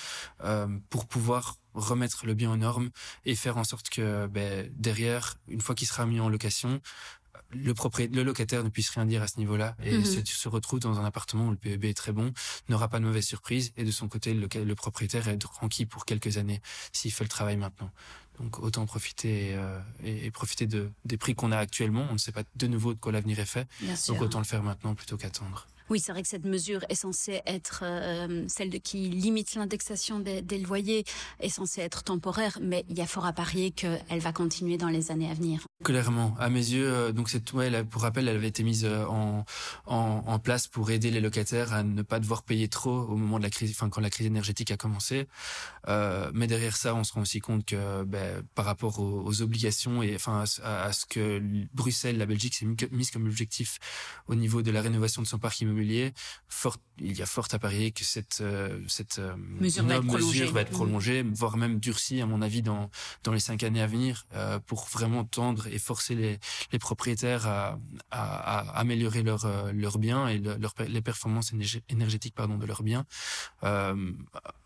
pour 0.89 1.07
pouvoir 1.07 1.57
remettre 1.73 2.25
le 2.25 2.33
bien 2.33 2.51
aux 2.51 2.57
normes 2.57 2.89
et 3.25 3.35
faire 3.35 3.57
en 3.57 3.63
sorte 3.63 3.89
que 3.89 4.27
ben, 4.27 4.71
derrière, 4.75 5.37
une 5.47 5.61
fois 5.61 5.75
qu'il 5.75 5.87
sera 5.87 6.05
mis 6.05 6.19
en 6.19 6.29
location, 6.29 6.81
le 7.51 7.73
propriétaire, 7.73 8.15
le 8.15 8.23
locataire 8.23 8.63
ne 8.63 8.69
puisse 8.69 8.89
rien 8.89 9.05
dire 9.05 9.21
à 9.21 9.27
ce 9.27 9.37
niveau-là 9.39 9.75
et 9.83 9.97
mhm. 9.97 10.05
se, 10.05 10.49
retrouve 10.49 10.79
dans 10.79 10.99
un 10.99 11.05
appartement 11.05 11.47
où 11.47 11.51
le 11.51 11.57
PEB 11.57 11.85
est 11.85 11.93
très 11.93 12.11
bon, 12.11 12.33
n'aura 12.69 12.87
pas 12.87 12.99
de 12.99 13.05
mauvaise 13.05 13.25
surprise 13.25 13.71
et 13.77 13.83
de 13.83 13.91
son 13.91 14.07
côté, 14.07 14.33
le, 14.33 14.47
le 14.63 14.75
propriétaire 14.75 15.27
est 15.27 15.37
tranquille 15.37 15.87
pour 15.87 16.05
quelques 16.05 16.37
années 16.37 16.61
s'il 16.91 17.11
fait 17.11 17.23
le 17.23 17.29
travail 17.29 17.57
maintenant. 17.57 17.91
Donc 18.39 18.59
autant 18.59 18.85
profiter 18.85 19.53
euh, 19.55 19.79
et, 20.03 20.25
et, 20.25 20.31
profiter 20.31 20.67
de, 20.67 20.91
des 21.05 21.17
prix 21.17 21.35
qu'on 21.35 21.51
a 21.51 21.57
actuellement. 21.57 22.05
On 22.09 22.13
ne 22.13 22.17
sait 22.17 22.33
pas 22.33 22.43
de 22.55 22.67
nouveau 22.67 22.93
de 22.93 22.99
quoi 22.99 23.11
l'avenir 23.11 23.39
est 23.39 23.45
fait. 23.45 23.67
Donc 24.07 24.21
autant 24.21 24.39
le 24.39 24.45
faire 24.45 24.61
maintenant 24.61 24.93
plutôt 24.93 25.15
qu'attendre. 25.15 25.67
Oui, 25.89 25.99
c'est 25.99 26.11
vrai 26.11 26.23
que 26.23 26.27
cette 26.27 26.45
mesure 26.45 26.83
est 26.89 26.95
censée 26.95 27.41
être 27.45 27.81
euh, 27.83 28.43
celle 28.47 28.81
qui 28.81 29.09
limite 29.09 29.53
l'indexation 29.53 30.19
des, 30.19 30.57
loyers, 30.57 31.03
est 31.39 31.49
censée 31.49 31.81
être 31.81 32.03
temporaire, 32.03 32.57
mais 32.61 32.85
il 32.89 32.97
y 32.97 33.01
a 33.01 33.05
fort 33.05 33.25
à 33.25 33.33
parier 33.33 33.69
qu'elle 33.69 34.19
va 34.19 34.31
continuer 34.31 34.77
dans 34.77 34.89
les 34.89 35.11
années 35.11 35.29
à 35.29 35.33
venir. 35.35 35.61
Clairement, 35.83 36.35
à 36.39 36.49
mes 36.49 36.59
yeux, 36.59 36.89
euh, 36.91 37.11
donc 37.11 37.29
cette 37.29 37.53
ouais, 37.53 37.83
pour 37.83 38.01
rappel, 38.01 38.27
elle 38.27 38.37
avait 38.37 38.47
été 38.47 38.63
mise 38.63 38.85
euh, 38.85 39.05
en, 39.05 40.39
place 40.43 40.67
pour 40.67 40.91
aider 40.91 41.11
les 41.11 41.21
locataires 41.21 41.73
à 41.73 41.81
ne 41.81 42.01
pas 42.01 42.19
devoir 42.19 42.43
payer 42.43 42.67
trop 42.67 42.91
au 42.91 43.15
moment 43.15 43.37
de 43.37 43.43
la 43.43 43.49
crise, 43.49 43.71
enfin 43.71 43.89
quand 43.89 44.01
la 44.01 44.09
crise 44.09 44.27
énergétique 44.27 44.69
a 44.69 44.77
commencé. 44.77 45.27
Mais 45.87 46.47
derrière 46.47 46.75
ça, 46.75 46.93
on 46.93 47.03
se 47.03 47.13
rend 47.13 47.21
aussi 47.21 47.39
compte 47.39 47.65
que 47.65 48.03
ben, 48.03 48.43
par 48.53 48.65
rapport 48.65 48.99
aux, 48.99 49.41
obligations 49.41 50.03
et 50.03 50.15
enfin 50.15 50.43
à, 50.63 50.93
ce 50.93 51.05
que 51.05 51.41
Bruxelles, 51.73 52.17
la 52.17 52.25
Belgique 52.25 52.55
s'est 52.55 52.67
mise 52.91 53.11
comme 53.11 53.25
objectif 53.25 53.79
au 54.27 54.35
niveau 54.35 54.61
de 54.61 54.71
la 54.71 54.81
rénovation 54.81 55.21
de 55.21 55.27
son 55.27 55.39
parc 55.39 55.61
immobilier 55.61 55.74
fort, 56.47 56.77
il 56.99 57.17
y 57.17 57.21
a 57.21 57.25
fort 57.25 57.47
à 57.51 57.59
parier 57.59 57.91
que 57.91 58.03
cette, 58.03 58.39
euh, 58.41 58.79
cette 58.87 59.19
euh, 59.19 59.35
mesure, 59.37 59.83
va 59.85 59.95
être, 59.95 60.03
mesure 60.03 60.51
va 60.51 60.61
être 60.61 60.71
prolongée, 60.71 61.23
voire 61.23 61.57
même 61.57 61.79
durcie, 61.79 62.21
à 62.21 62.25
mon 62.25 62.41
avis, 62.41 62.61
dans, 62.61 62.89
dans 63.23 63.33
les 63.33 63.39
cinq 63.39 63.63
années 63.63 63.81
à 63.81 63.87
venir, 63.87 64.25
euh, 64.33 64.59
pour 64.59 64.87
vraiment 64.87 65.23
tendre 65.25 65.67
et 65.67 65.79
forcer 65.79 66.15
les, 66.15 66.39
les 66.71 66.79
propriétaires 66.79 67.47
à, 67.47 67.79
à, 68.11 68.59
à 68.59 68.79
améliorer 68.79 69.23
leurs 69.23 69.45
leur 69.73 69.97
biens 69.97 70.27
et 70.27 70.39
leur, 70.39 70.73
les 70.87 71.01
performances 71.01 71.53
énergétiques 71.89 72.35
pardon, 72.35 72.57
de 72.57 72.65
leurs 72.65 72.83
biens 72.83 73.05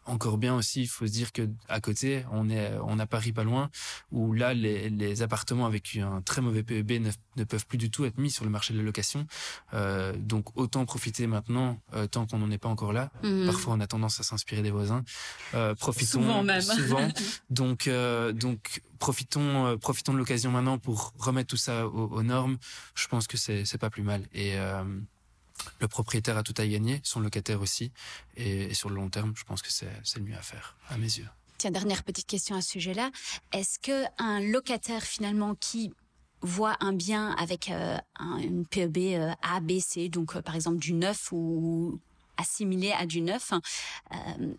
encore 0.09 0.37
bien 0.37 0.55
aussi, 0.55 0.81
il 0.81 0.87
faut 0.87 1.07
se 1.07 1.11
dire 1.11 1.31
que 1.31 1.47
à 1.67 1.79
côté, 1.79 2.25
on 2.31 2.49
est, 2.49 2.71
on 2.83 2.99
a 2.99 3.05
Paris 3.05 3.31
pas 3.31 3.43
loin, 3.43 3.69
où 4.11 4.33
là, 4.33 4.53
les, 4.53 4.89
les 4.89 5.21
appartements 5.21 5.65
avec 5.65 5.95
un 5.97 6.21
très 6.21 6.41
mauvais 6.41 6.63
PEB 6.63 6.91
ne, 7.01 7.11
ne, 7.37 7.43
peuvent 7.43 7.65
plus 7.65 7.77
du 7.77 7.89
tout 7.89 8.05
être 8.05 8.17
mis 8.17 8.31
sur 8.31 8.43
le 8.43 8.51
marché 8.51 8.73
de 8.73 8.79
la 8.79 8.83
location. 8.83 9.27
Euh, 9.73 10.13
donc 10.17 10.57
autant 10.57 10.85
profiter 10.85 11.27
maintenant, 11.27 11.79
euh, 11.93 12.07
tant 12.07 12.25
qu'on 12.25 12.39
n'en 12.39 12.51
est 12.51 12.57
pas 12.57 12.69
encore 12.69 12.93
là. 12.93 13.11
Mhm. 13.23 13.45
Parfois, 13.45 13.73
on 13.73 13.79
a 13.79 13.87
tendance 13.87 14.19
à 14.19 14.23
s'inspirer 14.23 14.61
des 14.61 14.71
voisins. 14.71 15.03
Euh, 15.53 15.75
profitons 15.75 16.21
souvent 16.21 16.43
même. 16.43 16.61
Souvent. 16.79 17.07
donc, 17.49 17.89
donc 18.33 18.81
profitons, 18.99 19.77
profitons 19.77 20.13
de 20.13 20.17
l'occasion 20.17 20.51
maintenant 20.51 20.77
pour 20.77 21.13
remettre 21.17 21.49
tout 21.49 21.57
ça 21.57 21.87
aux, 21.87 22.07
aux 22.07 22.23
normes. 22.23 22.57
Je 22.95 23.07
pense 23.07 23.27
que 23.27 23.37
c'est, 23.37 23.65
c'est 23.65 23.77
pas 23.77 23.89
plus 23.89 24.03
mal. 24.03 24.23
Et 24.33 24.55
le 25.79 25.87
propriétaire 25.87 26.37
a 26.37 26.43
tout 26.43 26.53
à 26.57 26.67
gagner, 26.67 27.01
son 27.03 27.19
locataire 27.19 27.61
aussi. 27.61 27.91
Et, 28.35 28.73
sur 28.73 28.89
le 28.89 28.95
long 28.95 29.09
terme, 29.09 29.33
je 29.35 29.43
pense 29.43 29.61
que 29.61 29.71
c'est 29.71 29.89
le 30.15 30.23
mieux 30.23 30.35
à 30.35 30.41
faire, 30.41 30.75
à 30.89 30.97
mes 30.97 31.05
yeux. 31.05 31.27
Tiens, 31.57 31.71
dernière 31.71 32.03
petite 32.03 32.27
question 32.27 32.55
à 32.55 32.61
ce 32.61 32.71
sujet-là. 32.71 33.11
Est-ce 33.51 33.79
que 33.79 34.05
un 34.17 34.39
locataire 34.39 35.03
finalement 35.03 35.55
qui 35.55 35.91
voit 36.41 36.77
un 36.79 36.93
bien 36.93 37.31
avec 37.31 37.69
euh, 37.69 37.97
un, 38.17 38.37
une 38.37 38.65
PEB 38.65 38.97
euh, 39.15 39.31
A, 39.41 39.59
B, 39.59 39.79
C, 39.79 40.09
donc 40.09 40.35
euh, 40.35 40.41
par 40.41 40.55
exemple 40.55 40.77
du 40.77 40.93
neuf 40.93 41.31
ou 41.31 41.99
assimilé 42.37 42.93
à 42.93 43.05
du 43.05 43.19
neuf, 43.19 43.51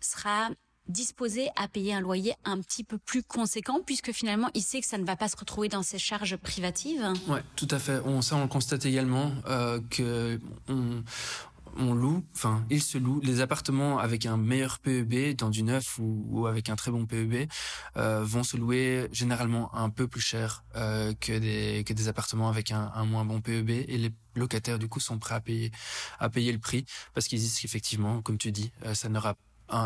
sera 0.01 0.49
disposé 0.87 1.49
à 1.55 1.67
payer 1.67 1.93
un 1.93 2.01
loyer 2.01 2.33
un 2.43 2.59
petit 2.59 2.83
peu 2.83 2.97
plus 2.97 3.23
conséquent 3.23 3.79
puisque 3.85 4.11
finalement 4.11 4.49
il 4.53 4.61
sait 4.61 4.81
que 4.81 4.87
ça 4.87 4.97
ne 4.97 5.05
va 5.05 5.15
pas 5.15 5.29
se 5.29 5.37
retrouver 5.37 5.69
dans 5.69 5.83
ses 5.83 5.99
charges 5.99 6.37
privatives. 6.37 7.05
Ouais, 7.27 7.43
tout 7.55 7.67
à 7.71 7.79
fait. 7.79 8.01
On 8.05 8.21
ça 8.21 8.35
on 8.35 8.41
le 8.41 8.47
constate 8.47 8.85
également 8.85 9.31
euh, 9.47 9.79
que 9.89 10.39
on, 11.77 11.93
loue, 11.93 12.23
enfin, 12.35 12.65
il 12.69 12.81
se 12.81 12.97
loue 12.97 13.19
les 13.21 13.41
appartements 13.41 13.99
avec 13.99 14.25
un 14.25 14.37
meilleur 14.37 14.79
PEB 14.79 15.35
dans 15.35 15.49
du 15.49 15.63
neuf 15.63 15.97
ou, 15.99 16.45
avec 16.47 16.69
un 16.69 16.75
très 16.75 16.91
bon 16.91 17.05
PEB 17.05 17.47
euh, 17.97 18.23
vont 18.23 18.43
se 18.43 18.57
louer 18.57 19.07
généralement 19.11 19.73
un 19.73 19.89
peu 19.89 20.07
plus 20.07 20.21
cher 20.21 20.63
euh, 20.75 21.13
que 21.19 21.37
des 21.37 21.83
que 21.85 21.93
des 21.93 22.07
appartements 22.07 22.49
avec 22.49 22.71
un, 22.71 22.91
un, 22.93 23.05
moins 23.05 23.25
bon 23.25 23.41
PEB 23.41 23.69
et 23.69 23.97
les 23.97 24.11
locataires 24.35 24.79
du 24.79 24.87
coup 24.87 24.99
sont 24.99 25.17
prêts 25.17 25.35
à 25.35 25.41
payer 25.41 25.71
à 26.19 26.29
payer 26.29 26.51
le 26.51 26.59
prix 26.59 26.85
parce 27.13 27.27
qu'ils 27.27 27.39
disent 27.39 27.59
qu'effectivement, 27.59 28.21
comme 28.21 28.37
tu 28.37 28.51
dis, 28.51 28.71
euh, 28.85 28.93
ça 28.93 29.09
n'aura 29.09 29.35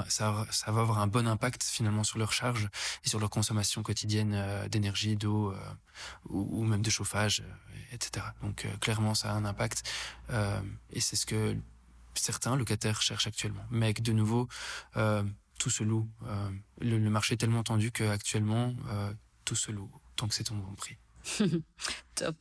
ça, 0.09 0.31
va 0.31 0.81
avoir 0.81 0.99
un 0.99 1.07
bon 1.07 1.27
impact 1.27 1.63
finalement 1.63 2.03
sur 2.03 2.17
leur 2.17 2.33
charge 2.33 2.69
et 3.03 3.09
sur 3.09 3.19
leur 3.19 3.29
consommation 3.29 3.83
quotidienne 3.83 4.33
euh, 4.33 4.67
d'énergie, 4.67 5.15
d'eau 5.15 5.51
euh, 5.51 5.57
ou, 6.29 6.63
même 6.63 6.81
de 6.81 6.89
chauffage, 6.89 7.41
euh, 7.41 7.93
etc. 7.93 8.25
Donc 8.41 8.67
clairement, 8.81 9.13
ça 9.13 9.31
a 9.31 9.33
un 9.33 9.45
impact 9.45 9.83
et 10.91 10.99
c'est 10.99 11.15
ce 11.15 11.25
que 11.25 11.55
certains 12.15 12.55
locataires 12.55 13.01
cherchent 13.01 13.27
actuellement. 13.27 13.65
Mais 13.71 13.93
de 13.93 14.11
nouveau, 14.11 14.47
tout 15.59 15.69
se 15.69 15.83
loue. 15.83 16.09
Le, 16.81 16.97
le, 16.97 17.09
marché 17.09 17.35
est 17.35 17.37
tellement 17.37 17.63
tendu 17.63 17.91
qu'actuellement, 17.91 18.73
tout 19.45 19.55
se 19.55 19.71
loue 19.71 19.89
tant 20.15 20.27
que 20.27 20.33
c'est 20.33 20.51
au 20.51 20.55
bon 20.55 20.73
prix. 20.75 20.97
Top. 22.15 22.35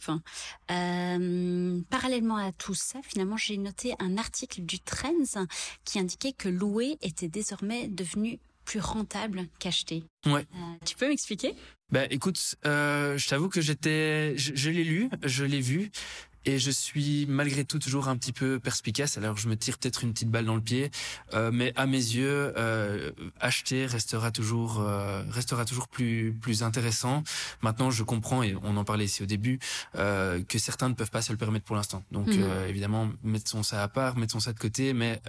Euh, 0.70 1.80
parallèlement 1.90 2.36
à 2.36 2.52
tout 2.52 2.74
ça, 2.74 3.00
finalement, 3.02 3.36
j'ai 3.36 3.56
noté 3.56 3.94
un 3.98 4.16
article 4.18 4.62
du 4.62 4.80
Trends 4.80 5.46
qui 5.84 5.98
indiquait 5.98 6.32
que 6.32 6.48
louer 6.48 6.98
était 7.02 7.28
désormais 7.28 7.88
devenu 7.88 8.38
plus 8.64 8.80
rentable 8.80 9.46
qu'acheter. 9.58 10.04
Ouais. 10.26 10.46
Euh, 10.54 10.74
tu 10.84 10.96
peux 10.96 11.08
m'expliquer? 11.08 11.54
Bah 11.90 12.06
écoute, 12.10 12.56
euh, 12.64 13.18
je 13.18 13.28
t'avoue 13.28 13.48
que 13.48 13.60
j'étais, 13.60 14.36
je, 14.36 14.54
je 14.54 14.70
l'ai 14.70 14.84
lu, 14.84 15.10
je 15.22 15.44
l'ai 15.44 15.60
vu, 15.60 15.90
et 16.44 16.58
je 16.58 16.70
suis 16.70 17.26
malgré 17.28 17.64
tout 17.64 17.78
toujours 17.78 18.08
un 18.08 18.16
petit 18.16 18.32
peu 18.32 18.58
perspicace. 18.58 19.18
Alors 19.18 19.36
je 19.36 19.48
me 19.48 19.56
tire 19.56 19.78
peut-être 19.78 20.04
une 20.04 20.12
petite 20.12 20.30
balle 20.30 20.44
dans 20.44 20.54
le 20.54 20.60
pied, 20.60 20.90
euh, 21.32 21.50
mais 21.52 21.72
à 21.76 21.86
mes 21.86 21.96
yeux, 21.96 22.52
euh, 22.56 23.12
acheter 23.40 23.86
restera 23.86 24.30
toujours 24.30 24.80
euh, 24.80 25.22
restera 25.30 25.64
toujours 25.64 25.88
plus 25.88 26.36
plus 26.40 26.62
intéressant. 26.62 27.22
Maintenant, 27.62 27.90
je 27.90 28.02
comprends 28.02 28.42
et 28.42 28.56
on 28.62 28.76
en 28.76 28.84
parlait 28.84 29.04
ici 29.06 29.22
au 29.22 29.26
début 29.26 29.58
euh, 29.96 30.42
que 30.42 30.58
certains 30.58 30.88
ne 30.88 30.94
peuvent 30.94 31.10
pas 31.10 31.22
se 31.22 31.32
le 31.32 31.38
permettre 31.38 31.64
pour 31.64 31.76
l'instant. 31.76 32.02
Donc 32.12 32.28
euh, 32.28 32.68
évidemment, 32.68 33.10
mettons 33.22 33.62
ça 33.62 33.82
à 33.82 33.88
part, 33.88 34.16
mettons 34.16 34.40
ça 34.40 34.52
de 34.52 34.58
côté, 34.58 34.92
mais 34.92 35.20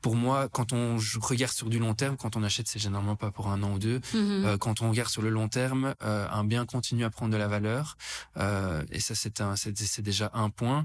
pour 0.00 0.16
moi, 0.16 0.48
quand 0.48 0.72
on 0.72 0.96
regarde 1.20 1.52
sur 1.52 1.68
du 1.68 1.78
long 1.78 1.94
terme, 1.94 2.16
quand 2.16 2.36
on 2.36 2.42
achète, 2.42 2.68
c'est 2.68 2.78
généralement 2.78 3.16
pas 3.16 3.30
pour 3.30 3.48
un 3.48 3.62
an 3.62 3.74
ou 3.74 3.78
deux. 3.78 4.00
Mhm. 4.14 4.44
Euh, 4.44 4.58
quand 4.58 4.82
on 4.82 4.90
regarde 4.90 5.10
sur 5.10 5.22
le 5.22 5.30
long 5.30 5.48
terme, 5.48 5.94
euh, 6.02 6.26
un 6.30 6.44
bien 6.44 6.64
continue 6.64 7.04
à 7.04 7.10
prendre 7.10 7.32
de 7.32 7.36
la 7.36 7.48
valeur, 7.48 7.96
euh, 8.38 8.82
et 8.90 9.00
ça 9.00 9.14
c'est 9.14 9.40
un, 9.40 9.56
c'est 9.56 10.00
déjà 10.02 10.30
un 10.34 10.50
point. 10.50 10.84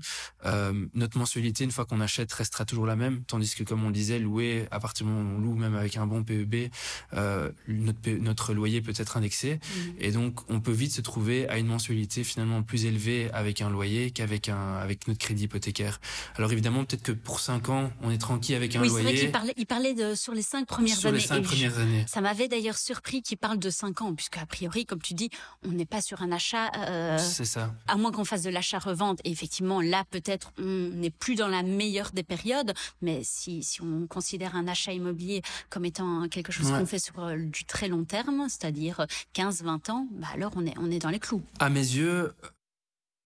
notre 0.93 1.17
mensualité, 1.17 1.63
une 1.63 1.72
fois 1.72 1.86
qu'on 1.86 2.01
achète, 2.01 2.31
restera 2.34 2.65
toujours 2.65 2.86
la 2.86 2.95
même, 2.95 3.24
tandis 3.24 3.55
que 3.55 3.63
comme 3.63 3.84
on 3.84 3.91
disait, 3.91 4.19
louer 4.19 4.67
à 4.72 4.79
partir 4.79 5.05
du 5.05 5.12
moment 5.12 5.31
où 5.31 5.36
on 5.36 5.39
loue, 5.39 5.55
même 5.55 5.75
avec 5.75 5.98
un 5.98 6.07
bon 6.07 6.24
PEB, 6.24 6.69
notre, 7.13 8.10
notre 8.10 8.53
loyer 8.53 8.81
peut 8.81 8.93
être 8.95 9.17
indexé, 9.17 9.53
mhm. 9.53 9.93
et 10.00 10.12
donc 10.12 10.39
on 10.50 10.60
peut 10.60 10.72
vite 10.72 10.91
se 10.91 11.01
trouver 11.01 11.48
à 11.50 11.57
une 11.57 11.67
mensualité 11.67 12.24
finalement 12.24 12.63
plus 12.63 12.86
élevée 12.86 13.29
avec 13.34 13.62
un 13.62 13.69
loyer 13.69 14.12
qu'avec 14.12 14.50
un 14.50 14.75
avec 14.75 15.07
notre 15.07 15.19
crédit 15.19 15.43
hypothécaire. 15.45 16.00
Alors 16.36 16.51
évidemment, 16.51 16.84
peut-être 16.84 17.03
que 17.03 17.12
pour 17.12 17.39
cinq 17.39 17.69
ans, 17.69 17.91
on 18.01 18.12
est 18.12 18.17
tranquille 18.17 18.55
avec 18.55 18.75
un 18.75 18.84
loyer 18.84 19.04
il 19.13 19.31
parlait, 19.31 19.53
il 19.57 19.65
parlait 19.65 19.93
de 19.93 20.15
sur 20.15 20.33
les 20.33 20.41
cinq 20.41 20.65
premières 20.67 20.97
sur 20.97 21.09
années. 21.09 21.19
Les 21.19 21.24
cinq 21.25 21.43
premières 21.43 21.77
années. 21.79 22.05
Ça 22.07 22.21
m'avait 22.21 22.47
d'ailleurs 22.47 22.77
surpris 22.77 23.21
qu'il 23.21 23.38
parle 23.38 23.59
de 23.59 23.69
cinq 23.69 24.01
ans, 24.01 24.13
puisque 24.13 24.38
a 24.38 24.45
priori, 24.45 24.85
comme 24.85 25.01
tu 25.01 25.13
dis, 25.13 25.29
on 25.65 25.71
n'est 25.71 25.85
pas 25.85 26.01
sur 26.01 26.21
un 26.21 26.31
achat. 26.31 26.71
Euh, 26.77 27.17
c'est 27.17 27.45
ça. 27.45 27.74
À 27.88 27.95
moins 27.97 28.12
qu'on 28.12 28.25
fasse 28.25 28.43
de 28.43 28.50
l'achat-revente. 28.50 29.19
Et 29.24 29.31
effectivement, 29.31 29.81
là, 29.81 30.03
peut-être, 30.09 30.51
on 30.57 30.89
n'est 30.93 31.09
plus 31.09 31.35
dans 31.35 31.47
la 31.47 31.63
meilleure 31.63 32.12
des 32.12 32.24
périodes. 32.24 32.74
Mais 33.01 33.21
si, 33.24 33.63
si 33.63 33.81
on 33.81 34.07
considère 34.07 34.55
un 34.55 34.67
achat 34.67 34.93
immobilier 34.93 35.41
comme 35.69 35.85
étant 35.85 36.27
quelque 36.29 36.51
chose 36.51 36.71
qu'on 36.71 36.85
fait 36.85 37.00
sur 37.00 37.19
euh, 37.19 37.35
du 37.38 37.65
très 37.65 37.88
long 37.88 38.03
terme, 38.03 38.47
c'est-à-dire 38.50 39.05
15-20 39.35 39.91
ans, 39.91 40.07
bah 40.12 40.27
alors 40.33 40.51
on 40.55 40.65
est, 40.65 40.77
on 40.77 40.91
est 40.91 41.00
dans 41.00 41.09
les 41.09 41.19
clous. 41.19 41.43
À 41.59 41.69
mes 41.69 41.79
yeux, 41.79 42.33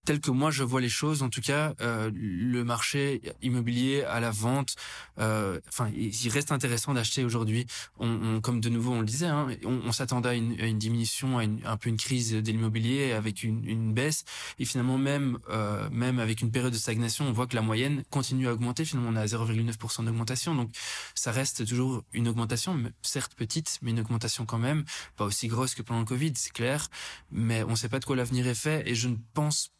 tel 0.04 0.20
que 0.20 0.30
moi 0.30 0.50
je 0.50 0.62
vois 0.62 0.80
les 0.80 0.88
choses, 0.88 1.22
en 1.22 1.28
tout 1.28 1.40
cas, 1.40 1.74
euh, 1.80 2.10
le 2.14 2.64
marché 2.64 3.20
immobilier 3.42 4.02
à 4.02 4.20
la 4.20 4.30
vente, 4.30 4.74
euh, 5.18 5.60
enfin, 5.68 5.90
il 5.94 6.28
reste 6.30 6.52
intéressant 6.52 6.94
d'acheter 6.94 7.24
aujourd'hui. 7.24 7.66
On, 7.98 8.40
comme 8.40 8.60
de 8.60 8.68
nouveau 8.68 8.92
on 8.92 9.00
le 9.00 9.06
disait, 9.06 9.26
hein, 9.26 9.48
on, 9.64 9.92
s'attendait 9.92 10.28
à 10.30 10.34
une, 10.34 10.78
diminution, 10.78 11.38
à 11.38 11.42
un 11.42 11.76
peu 11.76 11.90
une 11.90 11.96
crise 11.96 12.32
de 12.32 12.50
l'immobilier 12.50 13.12
avec 13.12 13.42
une, 13.42 13.92
baisse, 13.92 14.24
et 14.58 14.64
finalement 14.64 14.98
même 14.98 15.38
euh, 15.48 15.88
même 15.90 16.18
avec 16.18 16.40
une 16.40 16.50
période 16.50 16.72
de 16.72 16.78
stagnation, 16.78 17.26
on 17.26 17.32
voit 17.32 17.46
que 17.46 17.56
la 17.56 17.62
moyenne 17.62 18.02
continue 18.10 18.48
à 18.48 18.52
augmenter. 18.52 18.84
Finalement, 18.84 19.10
on 19.10 19.16
a 19.16 19.26
0,9% 19.26 20.04
d'augmentation, 20.04 20.54
donc 20.54 20.70
ça 21.14 21.32
reste 21.32 21.66
toujours 21.66 22.04
une 22.12 22.28
augmentation, 22.28 22.80
certes 23.02 23.34
petite, 23.34 23.78
mais 23.82 23.90
une 23.90 24.00
augmentation 24.00 24.46
quand 24.46 24.58
même, 24.58 24.84
pas 25.16 25.24
aussi 25.24 25.48
grosse 25.48 25.74
que 25.74 25.82
pendant 25.82 26.00
le 26.00 26.06
Covid, 26.06 26.32
c'est 26.36 26.52
clair, 26.52 26.88
mais 27.30 27.62
on 27.64 27.70
ne 27.70 27.76
sait 27.76 27.88
pas 27.88 27.98
de 27.98 28.04
quoi 28.04 28.16
l'avenir 28.16 28.46
est 28.46 28.54
fait, 28.54 28.88
et 28.88 28.94
je 28.94 29.08
ne 29.08 29.16
pense 29.34 29.70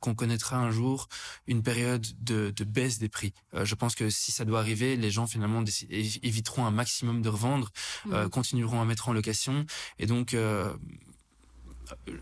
qu'on 0.00 0.14
connaîtra 0.14 0.56
un 0.56 0.70
jour 0.70 1.08
une 1.46 1.62
période 1.62 2.06
de, 2.20 2.52
baisse 2.64 2.98
des 2.98 3.08
prix. 3.08 3.32
Euh, 3.54 3.64
je 3.64 3.74
pense 3.74 3.94
que 3.94 4.10
si 4.10 4.32
ça 4.32 4.44
doit 4.44 4.60
arriver, 4.60 4.96
les 4.96 5.10
gens 5.10 5.26
finalement 5.26 5.64
éviteront 5.90 6.66
un 6.66 6.70
maximum 6.70 7.22
de 7.22 7.28
revendre, 7.28 7.70
euh, 8.12 8.26
mmh. 8.26 8.30
continueront 8.30 8.80
à 8.80 8.84
mettre 8.84 9.08
en 9.08 9.12
location, 9.12 9.66
et 9.98 10.06
donc 10.06 10.34
euh, 10.34 10.74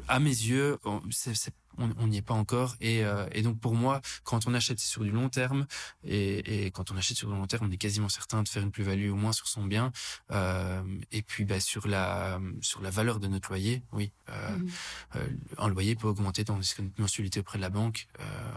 à 0.09 0.21
mes 0.21 0.31
yeux, 0.31 0.79
c'est 1.11 1.55
on 1.79 2.07
n'y 2.07 2.19
est 2.19 2.23
pas 2.23 2.35
encore. 2.35 2.77
Euh, 2.83 3.27
et, 3.33 3.43
donc 3.43 3.59
pour 3.59 3.75
moi, 3.75 4.01
quand 4.25 4.47
on 4.47 4.55
achète 4.55 4.81
sur 4.81 5.03
du 5.03 5.11
long 5.11 5.29
terme, 5.29 5.67
et, 6.05 6.71
quand 6.73 6.91
on 6.91 6.97
achète 6.97 7.17
sur 7.17 7.29
du 7.29 7.35
long 7.35 7.47
terme, 7.47 7.67
on 7.69 7.71
est 7.71 7.77
quasiment 7.77 8.09
certain 8.09 8.43
de 8.43 8.49
faire 8.49 8.63
une 8.63 8.71
plus-value 8.71 9.11
au 9.11 9.17
moins 9.17 9.33
sur 9.33 9.49
son 9.49 9.65
bien. 9.65 9.93
Euh, 10.31 10.83
et 11.13 11.23
puis 11.23 11.45
bah, 11.45 11.61
sur 11.61 11.89
la 11.89 12.41
sur 12.61 12.81
la 12.81 12.91
valeur 12.91 13.21
de 13.21 13.29
notre 13.29 13.49
loyer, 13.51 13.83
oui, 13.93 14.13
euh, 14.31 14.57
mhm. 14.57 15.39
un 15.59 15.69
loyer 15.69 15.95
peut 15.95 16.09
augmenter 16.09 16.45
dans 16.45 16.61
une 16.61 16.91
mensualité 16.99 17.41
auprès 17.41 17.59
de 17.59 17.63
la 17.63 17.71
banque, 17.71 18.07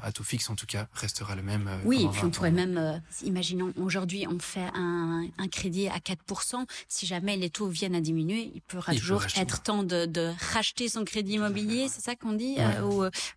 à 0.02 0.12
taux 0.12 0.24
fixe 0.24 0.50
en 0.50 0.56
tout 0.56 0.66
cas, 0.66 0.88
restera 0.94 1.36
le 1.36 1.44
même. 1.44 1.70
oui, 1.86 2.04
et 2.04 2.10
puis 2.10 2.24
on 2.24 2.30
pourrait 2.30 2.52
même, 2.52 3.02
imaginons 3.24 3.74
aujourd'hui 3.78 4.26
on 4.28 4.40
fait 4.40 4.70
un, 4.74 5.28
crédit 5.52 5.88
à 5.88 5.98
4%, 5.98 6.66
si 6.88 7.06
jamais 7.06 7.38
les 7.38 7.50
taux 7.50 7.68
viennent 7.68 7.96
à 7.96 8.02
diminuer, 8.02 8.52
il 8.54 8.62
pourra 8.62 8.94
toujours 8.94 9.24
être 9.38 9.64
temps 9.64 9.84
de, 9.84 10.34
racheter 10.54 10.90
son 10.90 11.04
crédit 11.06 11.34
immobilier, 11.34 11.88
c'est 11.90 12.02
ça 12.02 12.16
qu'on 12.16 12.34
dit 12.34 12.58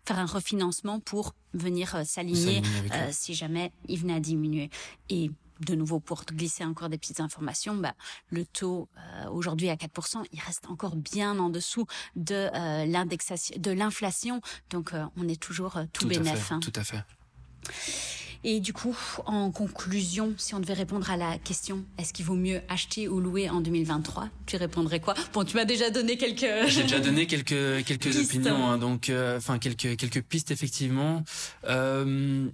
faire 0.04 0.18
un 0.18 0.26
refinancement 0.26 1.00
pour 1.00 1.34
venir 1.54 1.94
euh, 1.94 2.04
s'aligner 2.04 2.62
euh, 2.92 3.08
si 3.10 3.34
jamais 3.34 3.72
il 3.88 3.98
venait 3.98 4.14
à 4.14 4.20
diminuer. 4.20 4.70
Et 5.08 5.30
de 5.60 5.74
nouveau, 5.74 6.00
pour 6.00 6.24
glisser 6.24 6.64
encore 6.64 6.88
des 6.88 6.96
petites 6.96 7.20
informations, 7.20 7.76
bah, 7.76 7.94
le 8.30 8.46
taux 8.46 8.88
euh, 8.96 9.28
aujourd'hui 9.30 9.68
à 9.68 9.76
4%, 9.76 10.24
il 10.32 10.40
reste 10.40 10.66
encore 10.68 10.96
bien 10.96 11.38
en 11.38 11.50
dessous 11.50 11.86
de 12.16 12.48
l'indexation, 12.86 13.56
de 13.58 13.70
l'inflation. 13.70 14.40
Donc, 14.70 14.92
on 15.16 15.28
est 15.28 15.40
toujours 15.40 15.78
tout, 15.92 16.08
tout. 16.08 16.22
Hein. 16.50 16.60
Tout 16.60 16.72
à 16.74 16.84
fait. 16.84 17.04
Et 18.42 18.60
du 18.60 18.72
coup, 18.72 18.96
en 19.26 19.50
conclusion, 19.50 20.32
si 20.38 20.54
on 20.54 20.60
devait 20.60 20.72
répondre 20.72 21.10
à 21.10 21.16
la 21.16 21.36
question, 21.38 21.84
est-ce 21.98 22.12
qu'il 22.12 22.24
vaut 22.24 22.36
mieux 22.36 22.62
acheter 22.68 23.06
ou 23.06 23.20
louer 23.20 23.50
en 23.50 23.60
2023 23.60 24.28
Tu 24.46 24.56
répondrais 24.56 24.98
quoi? 24.98 25.14
Bon, 25.34 25.44
tu 25.44 25.56
m'as 25.56 25.66
déjà 25.66 25.90
donné 25.90 26.16
quelques. 26.16 26.46
J'ai 26.68 26.82
déjà 26.82 27.00
donné 27.00 27.26
quelques 27.26 27.84
quelques 27.84 28.16
opinions, 28.24 28.66
hein, 28.66 28.78
donc 28.78 29.10
euh, 29.10 29.36
enfin 29.36 29.58
quelques 29.58 29.96
quelques 29.96 30.22
pistes 30.22 30.50
effectivement. 30.50 31.22
Euh, 31.68 32.48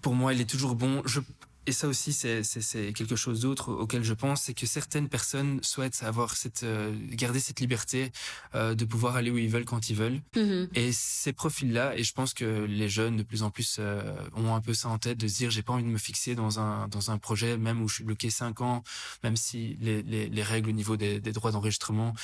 pour 0.00 0.14
moi, 0.14 0.32
il 0.32 0.40
est 0.40 0.50
toujours 0.50 0.76
bon. 0.76 1.02
Je 1.06 1.20
et 1.66 1.72
ça 1.72 1.86
aussi, 1.86 2.12
c'est 2.12 2.92
quelque 2.92 3.14
chose 3.14 3.40
d'autre 3.40 3.70
auquel 3.72 4.02
je 4.02 4.14
pense, 4.14 4.42
c'est 4.42 4.54
que 4.54 4.66
certaines 4.66 5.08
personnes 5.08 5.62
souhaitent 5.62 6.02
avoir 6.02 6.36
cette, 6.36 6.64
euh, 6.64 6.92
garder 7.10 7.38
cette 7.38 7.60
liberté 7.60 8.10
euh, 8.54 8.74
de 8.74 8.84
pouvoir 8.84 9.14
aller 9.14 9.30
où 9.30 9.38
ils 9.38 9.48
veulent 9.48 9.64
quand 9.64 9.88
ils 9.88 9.96
veulent. 9.96 10.20
Mm-hmm. 10.34 10.68
Et 10.74 10.90
ces 10.92 11.32
profils-là, 11.32 11.96
et 11.96 12.02
je 12.02 12.12
pense 12.12 12.34
que 12.34 12.64
les 12.64 12.88
jeunes 12.88 13.16
de 13.16 13.22
plus 13.22 13.44
en 13.44 13.50
plus 13.50 13.76
euh, 13.78 14.02
ont 14.34 14.54
un 14.54 14.60
peu 14.60 14.74
ça 14.74 14.88
en 14.88 14.98
tête, 14.98 15.18
de 15.18 15.28
se 15.28 15.36
dire 15.36 15.50
j'ai 15.50 15.62
pas 15.62 15.72
envie 15.72 15.84
de 15.84 15.88
me 15.88 15.98
fixer 15.98 16.34
dans 16.34 16.58
un 16.58 16.88
dans 16.88 17.10
un 17.10 17.18
projet 17.18 17.56
même 17.56 17.80
où 17.80 17.88
je 17.88 17.96
suis 17.96 18.04
bloqué 18.04 18.28
cinq 18.30 18.60
ans, 18.60 18.82
même 19.22 19.36
si 19.36 19.76
les, 19.80 20.02
les, 20.02 20.28
les 20.28 20.42
règles 20.42 20.70
au 20.70 20.72
niveau 20.72 20.96
des, 20.96 21.20
des 21.20 21.32
droits 21.32 21.52
d'enregistrement. 21.52 22.14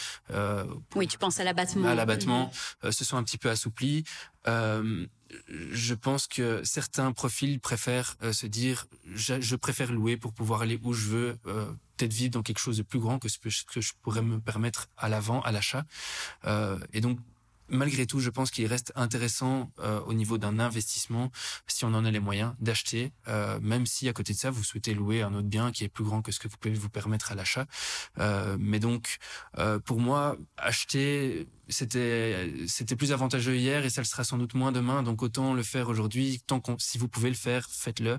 oui, 0.96 1.07
tu 1.07 1.16
penses 1.16 1.38
à 1.38 1.44
l'abattement. 1.44 1.88
À 1.88 1.94
l'abattement, 1.94 2.51
mm-hmm. 2.83 2.92
se 2.92 3.05
sont 3.05 3.16
un 3.16 3.22
petit 3.22 3.38
peu 3.38 3.51
assouplis. 3.51 4.05
Euh, 4.48 5.07
je 5.48 5.94
pense 5.94 6.26
que 6.26 6.62
certains 6.64 7.12
profils 7.12 7.60
préfèrent 7.60 8.16
euh, 8.22 8.32
se 8.32 8.46
dire 8.46 8.86
je, 9.14 9.56
préfère 9.56 9.92
louer 9.92 10.16
pour 10.16 10.32
pouvoir 10.32 10.62
aller 10.62 10.78
où 10.82 10.92
je 10.92 11.08
veux, 11.08 11.38
euh, 11.46 11.66
peut-être 11.96 12.12
vivre 12.12 12.30
dans 12.30 12.42
quelque 12.42 12.60
chose 12.60 12.76
de 12.78 12.82
plus 12.82 12.98
grand 12.98 13.18
que 13.18 13.28
ce 13.28 13.38
que 13.38 13.80
je 13.80 13.92
pourrais 14.02 14.22
me 14.22 14.40
permettre 14.40 14.88
à 14.96 15.08
l'avant, 15.08 15.40
à 15.42 15.52
l'achat. 15.52 15.84
et 16.92 17.00
donc 17.00 17.18
malgré 17.68 18.07
tout, 18.07 18.20
je 18.20 18.31
pense 18.31 18.50
qu'il 18.50 18.66
reste 18.66 18.92
intéressant 18.94 19.70
euh, 19.81 20.00
au 20.00 20.14
niveau 20.14 20.38
d'un 20.38 20.59
investissement, 20.59 21.31
si 21.66 21.85
on 21.85 21.94
en 21.94 22.04
a 22.04 22.11
les 22.11 22.20
moyens, 22.20 22.54
d'acheter, 22.61 23.12
euh, 23.28 23.59
même 23.61 23.87
si 23.87 24.09
à 24.09 24.12
côté 24.12 24.33
de 24.33 24.38
ça, 24.38 24.50
vous 24.50 24.64
souhaitez 24.64 24.94
louer 24.94 25.22
un 25.22 25.35
autre 25.35 25.48
bien 25.48 25.72
qui 25.72 25.85
est 25.85 25.88
plus 25.88 26.04
grand 26.04 26.22
que 26.22 26.33
ce 26.33 26.38
que 26.38 26.48
vous 26.48 26.57
pouvez 26.57 26.74
vous 26.74 26.88
permettre 26.88 27.33
à 27.33 27.35
l'achat. 27.35 27.66
Euh, 28.18 28.57
mais 28.59 28.81
donc, 28.81 29.18
pour 29.85 30.00
moi, 30.00 30.37
acheter, 30.57 31.46
c'était 31.68 32.52
c'était 32.66 32.96
plus 32.96 33.12
avantageux 33.12 33.57
hier 33.57 33.85
et 33.85 33.90
ça 33.90 34.00
le 34.00 34.07
sera 34.07 34.24
sans 34.24 34.38
doute 34.38 34.54
moins 34.54 34.72
demain. 34.72 35.02
Donc 35.02 35.22
autant 35.22 35.54
le 35.54 35.62
faire 35.62 35.88
aujourd'hui. 35.88 36.40
Tant 36.46 36.61
qu'on, 36.61 36.78
si 36.78 36.98
vous 36.98 37.09
pouvez 37.09 37.28
le 37.28 37.37
faire, 37.37 37.68
faites-le. 37.70 38.18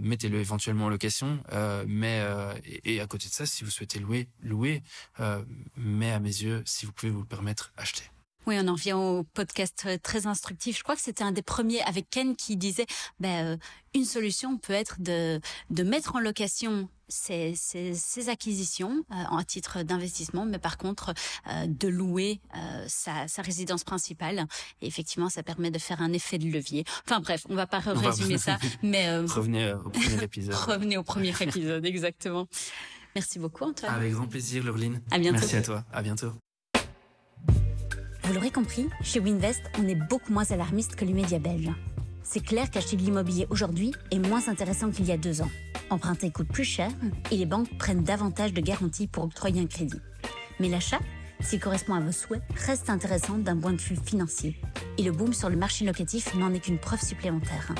Mettez-le 0.00 0.38
éventuellement 0.38 0.86
en 0.86 0.88
location. 0.88 1.42
mais 1.86 2.22
et, 2.64 2.96
et, 2.96 3.00
à 3.00 3.06
côté 3.06 3.28
de 3.28 3.32
ça, 3.34 3.46
si 3.46 3.64
vous 3.64 3.70
souhaitez 3.70 3.98
louer, 3.98 4.28
louer. 4.42 4.82
mais 5.76 6.12
à 6.12 6.20
mes 6.20 6.28
yeux, 6.28 6.62
si 6.66 6.86
vous 6.86 6.92
pouvez 6.92 7.10
vous 7.10 7.20
le 7.20 7.26
permettre, 7.26 7.72
achetez. 7.76 8.10
Oui, 8.46 8.56
on 8.60 8.68
en 8.68 8.74
vient 8.74 8.96
au 8.96 9.24
podcast 9.24 9.82
euh, 9.86 9.98
très 10.00 10.28
instructif. 10.28 10.78
Je 10.78 10.84
crois 10.84 10.94
que 10.94 11.02
c'était 11.02 11.24
un 11.24 11.32
des 11.32 11.42
premiers 11.42 11.82
avec 11.82 12.08
Ken 12.10 12.36
qui 12.36 12.56
disait, 12.56 12.86
ben, 13.18 13.44
euh, 13.44 13.56
une 13.92 14.04
solution 14.04 14.56
peut 14.56 14.72
être 14.72 15.00
de, 15.00 15.40
de 15.70 15.82
mettre 15.82 16.14
en 16.14 16.20
location 16.20 16.88
ces, 17.08 17.54
ces, 17.56 18.28
acquisitions 18.28 19.04
euh, 19.10 19.14
en 19.30 19.42
titre 19.42 19.82
d'investissement, 19.82 20.44
mais 20.44 20.58
par 20.58 20.76
contre 20.76 21.14
de 21.66 21.88
louer 21.88 22.40
sa, 22.88 23.28
sa, 23.28 23.42
résidence 23.42 23.84
principale. 23.84 24.46
Et 24.80 24.86
effectivement, 24.86 25.28
ça 25.28 25.42
permet 25.44 25.70
de 25.70 25.78
faire 25.78 26.02
un 26.02 26.12
effet 26.12 26.38
de 26.38 26.48
levier. 26.48 26.84
Enfin 27.04 27.20
bref, 27.20 27.46
on 27.48 27.54
va 27.54 27.66
pas 27.66 27.78
résumer 27.78 28.38
ça, 28.38 28.58
mais 28.82 29.18
revenez 29.18 29.72
au 29.72 29.88
premier 29.90 30.22
épisode. 30.22 30.54
revenez 30.54 30.96
au 30.98 31.04
premier 31.04 31.32
épisode, 31.40 31.84
exactement. 31.84 32.48
Merci 33.14 33.38
beaucoup, 33.38 33.64
Antoine. 33.64 33.94
Avec 33.94 34.12
grand 34.12 34.26
plaisir, 34.26 34.64
Laureline. 34.64 35.00
À 35.10 35.18
bientôt. 35.18 35.38
Merci 35.38 35.56
à 35.56 35.62
toi. 35.62 35.84
À 35.92 36.02
bientôt. 36.02 36.32
Vous 38.26 38.34
l'aurez 38.34 38.50
compris, 38.50 38.88
chez 39.02 39.20
Winvest, 39.20 39.62
on 39.78 39.86
est 39.86 39.94
beaucoup 39.94 40.32
moins 40.32 40.50
alarmiste 40.50 40.96
que 40.96 41.04
l'immédiat 41.04 41.38
belge. 41.38 41.70
C'est 42.24 42.44
clair 42.44 42.68
qu'acheter 42.72 42.96
de 42.96 43.02
l'immobilier 43.02 43.46
aujourd'hui 43.50 43.92
est 44.10 44.18
moins 44.18 44.48
intéressant 44.48 44.90
qu'il 44.90 45.06
y 45.06 45.12
a 45.12 45.16
deux 45.16 45.42
ans. 45.42 45.50
Emprunter 45.90 46.32
coûte 46.32 46.48
plus 46.48 46.64
cher 46.64 46.90
et 47.30 47.36
les 47.36 47.46
banques 47.46 47.78
prennent 47.78 48.02
davantage 48.02 48.52
de 48.52 48.60
garanties 48.60 49.06
pour 49.06 49.22
octroyer 49.22 49.60
un 49.60 49.66
crédit. 49.66 50.00
Mais 50.58 50.68
l'achat, 50.68 50.98
s'il 51.38 51.60
correspond 51.60 51.94
à 51.94 52.00
vos 52.00 52.10
souhaits, 52.10 52.42
reste 52.66 52.90
intéressant 52.90 53.38
d'un 53.38 53.56
point 53.56 53.74
de 53.74 53.80
vue 53.80 53.96
financier. 54.04 54.60
Et 54.98 55.04
le 55.04 55.12
boom 55.12 55.32
sur 55.32 55.48
le 55.48 55.56
marché 55.56 55.84
locatif 55.84 56.34
n'en 56.34 56.52
est 56.52 56.58
qu'une 56.58 56.80
preuve 56.80 57.02
supplémentaire. 57.02 57.72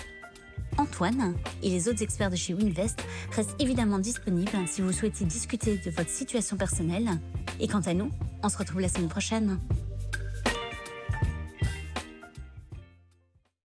Antoine 0.79 1.35
et 1.65 1.71
les 1.71 1.89
autres 1.89 2.05
experts 2.05 2.31
de 2.31 2.37
chez 2.37 2.55
Winvest 2.55 3.03
restent 3.33 3.61
évidemment 3.61 3.99
disponibles 3.99 4.53
si 4.69 4.81
vous 4.81 4.93
souhaitez 4.93 5.25
discuter 5.25 5.79
de 5.79 5.91
votre 5.91 6.11
situation 6.11 6.57
personnelle. 6.57 7.19
Et 7.59 7.67
quant 7.67 7.81
à 7.81 7.95
nous, 7.95 8.13
on 8.45 8.49
se 8.49 8.59
retrouve 8.59 8.81
la 8.81 8.89
semaine 8.89 9.09
prochaine. 9.09 9.59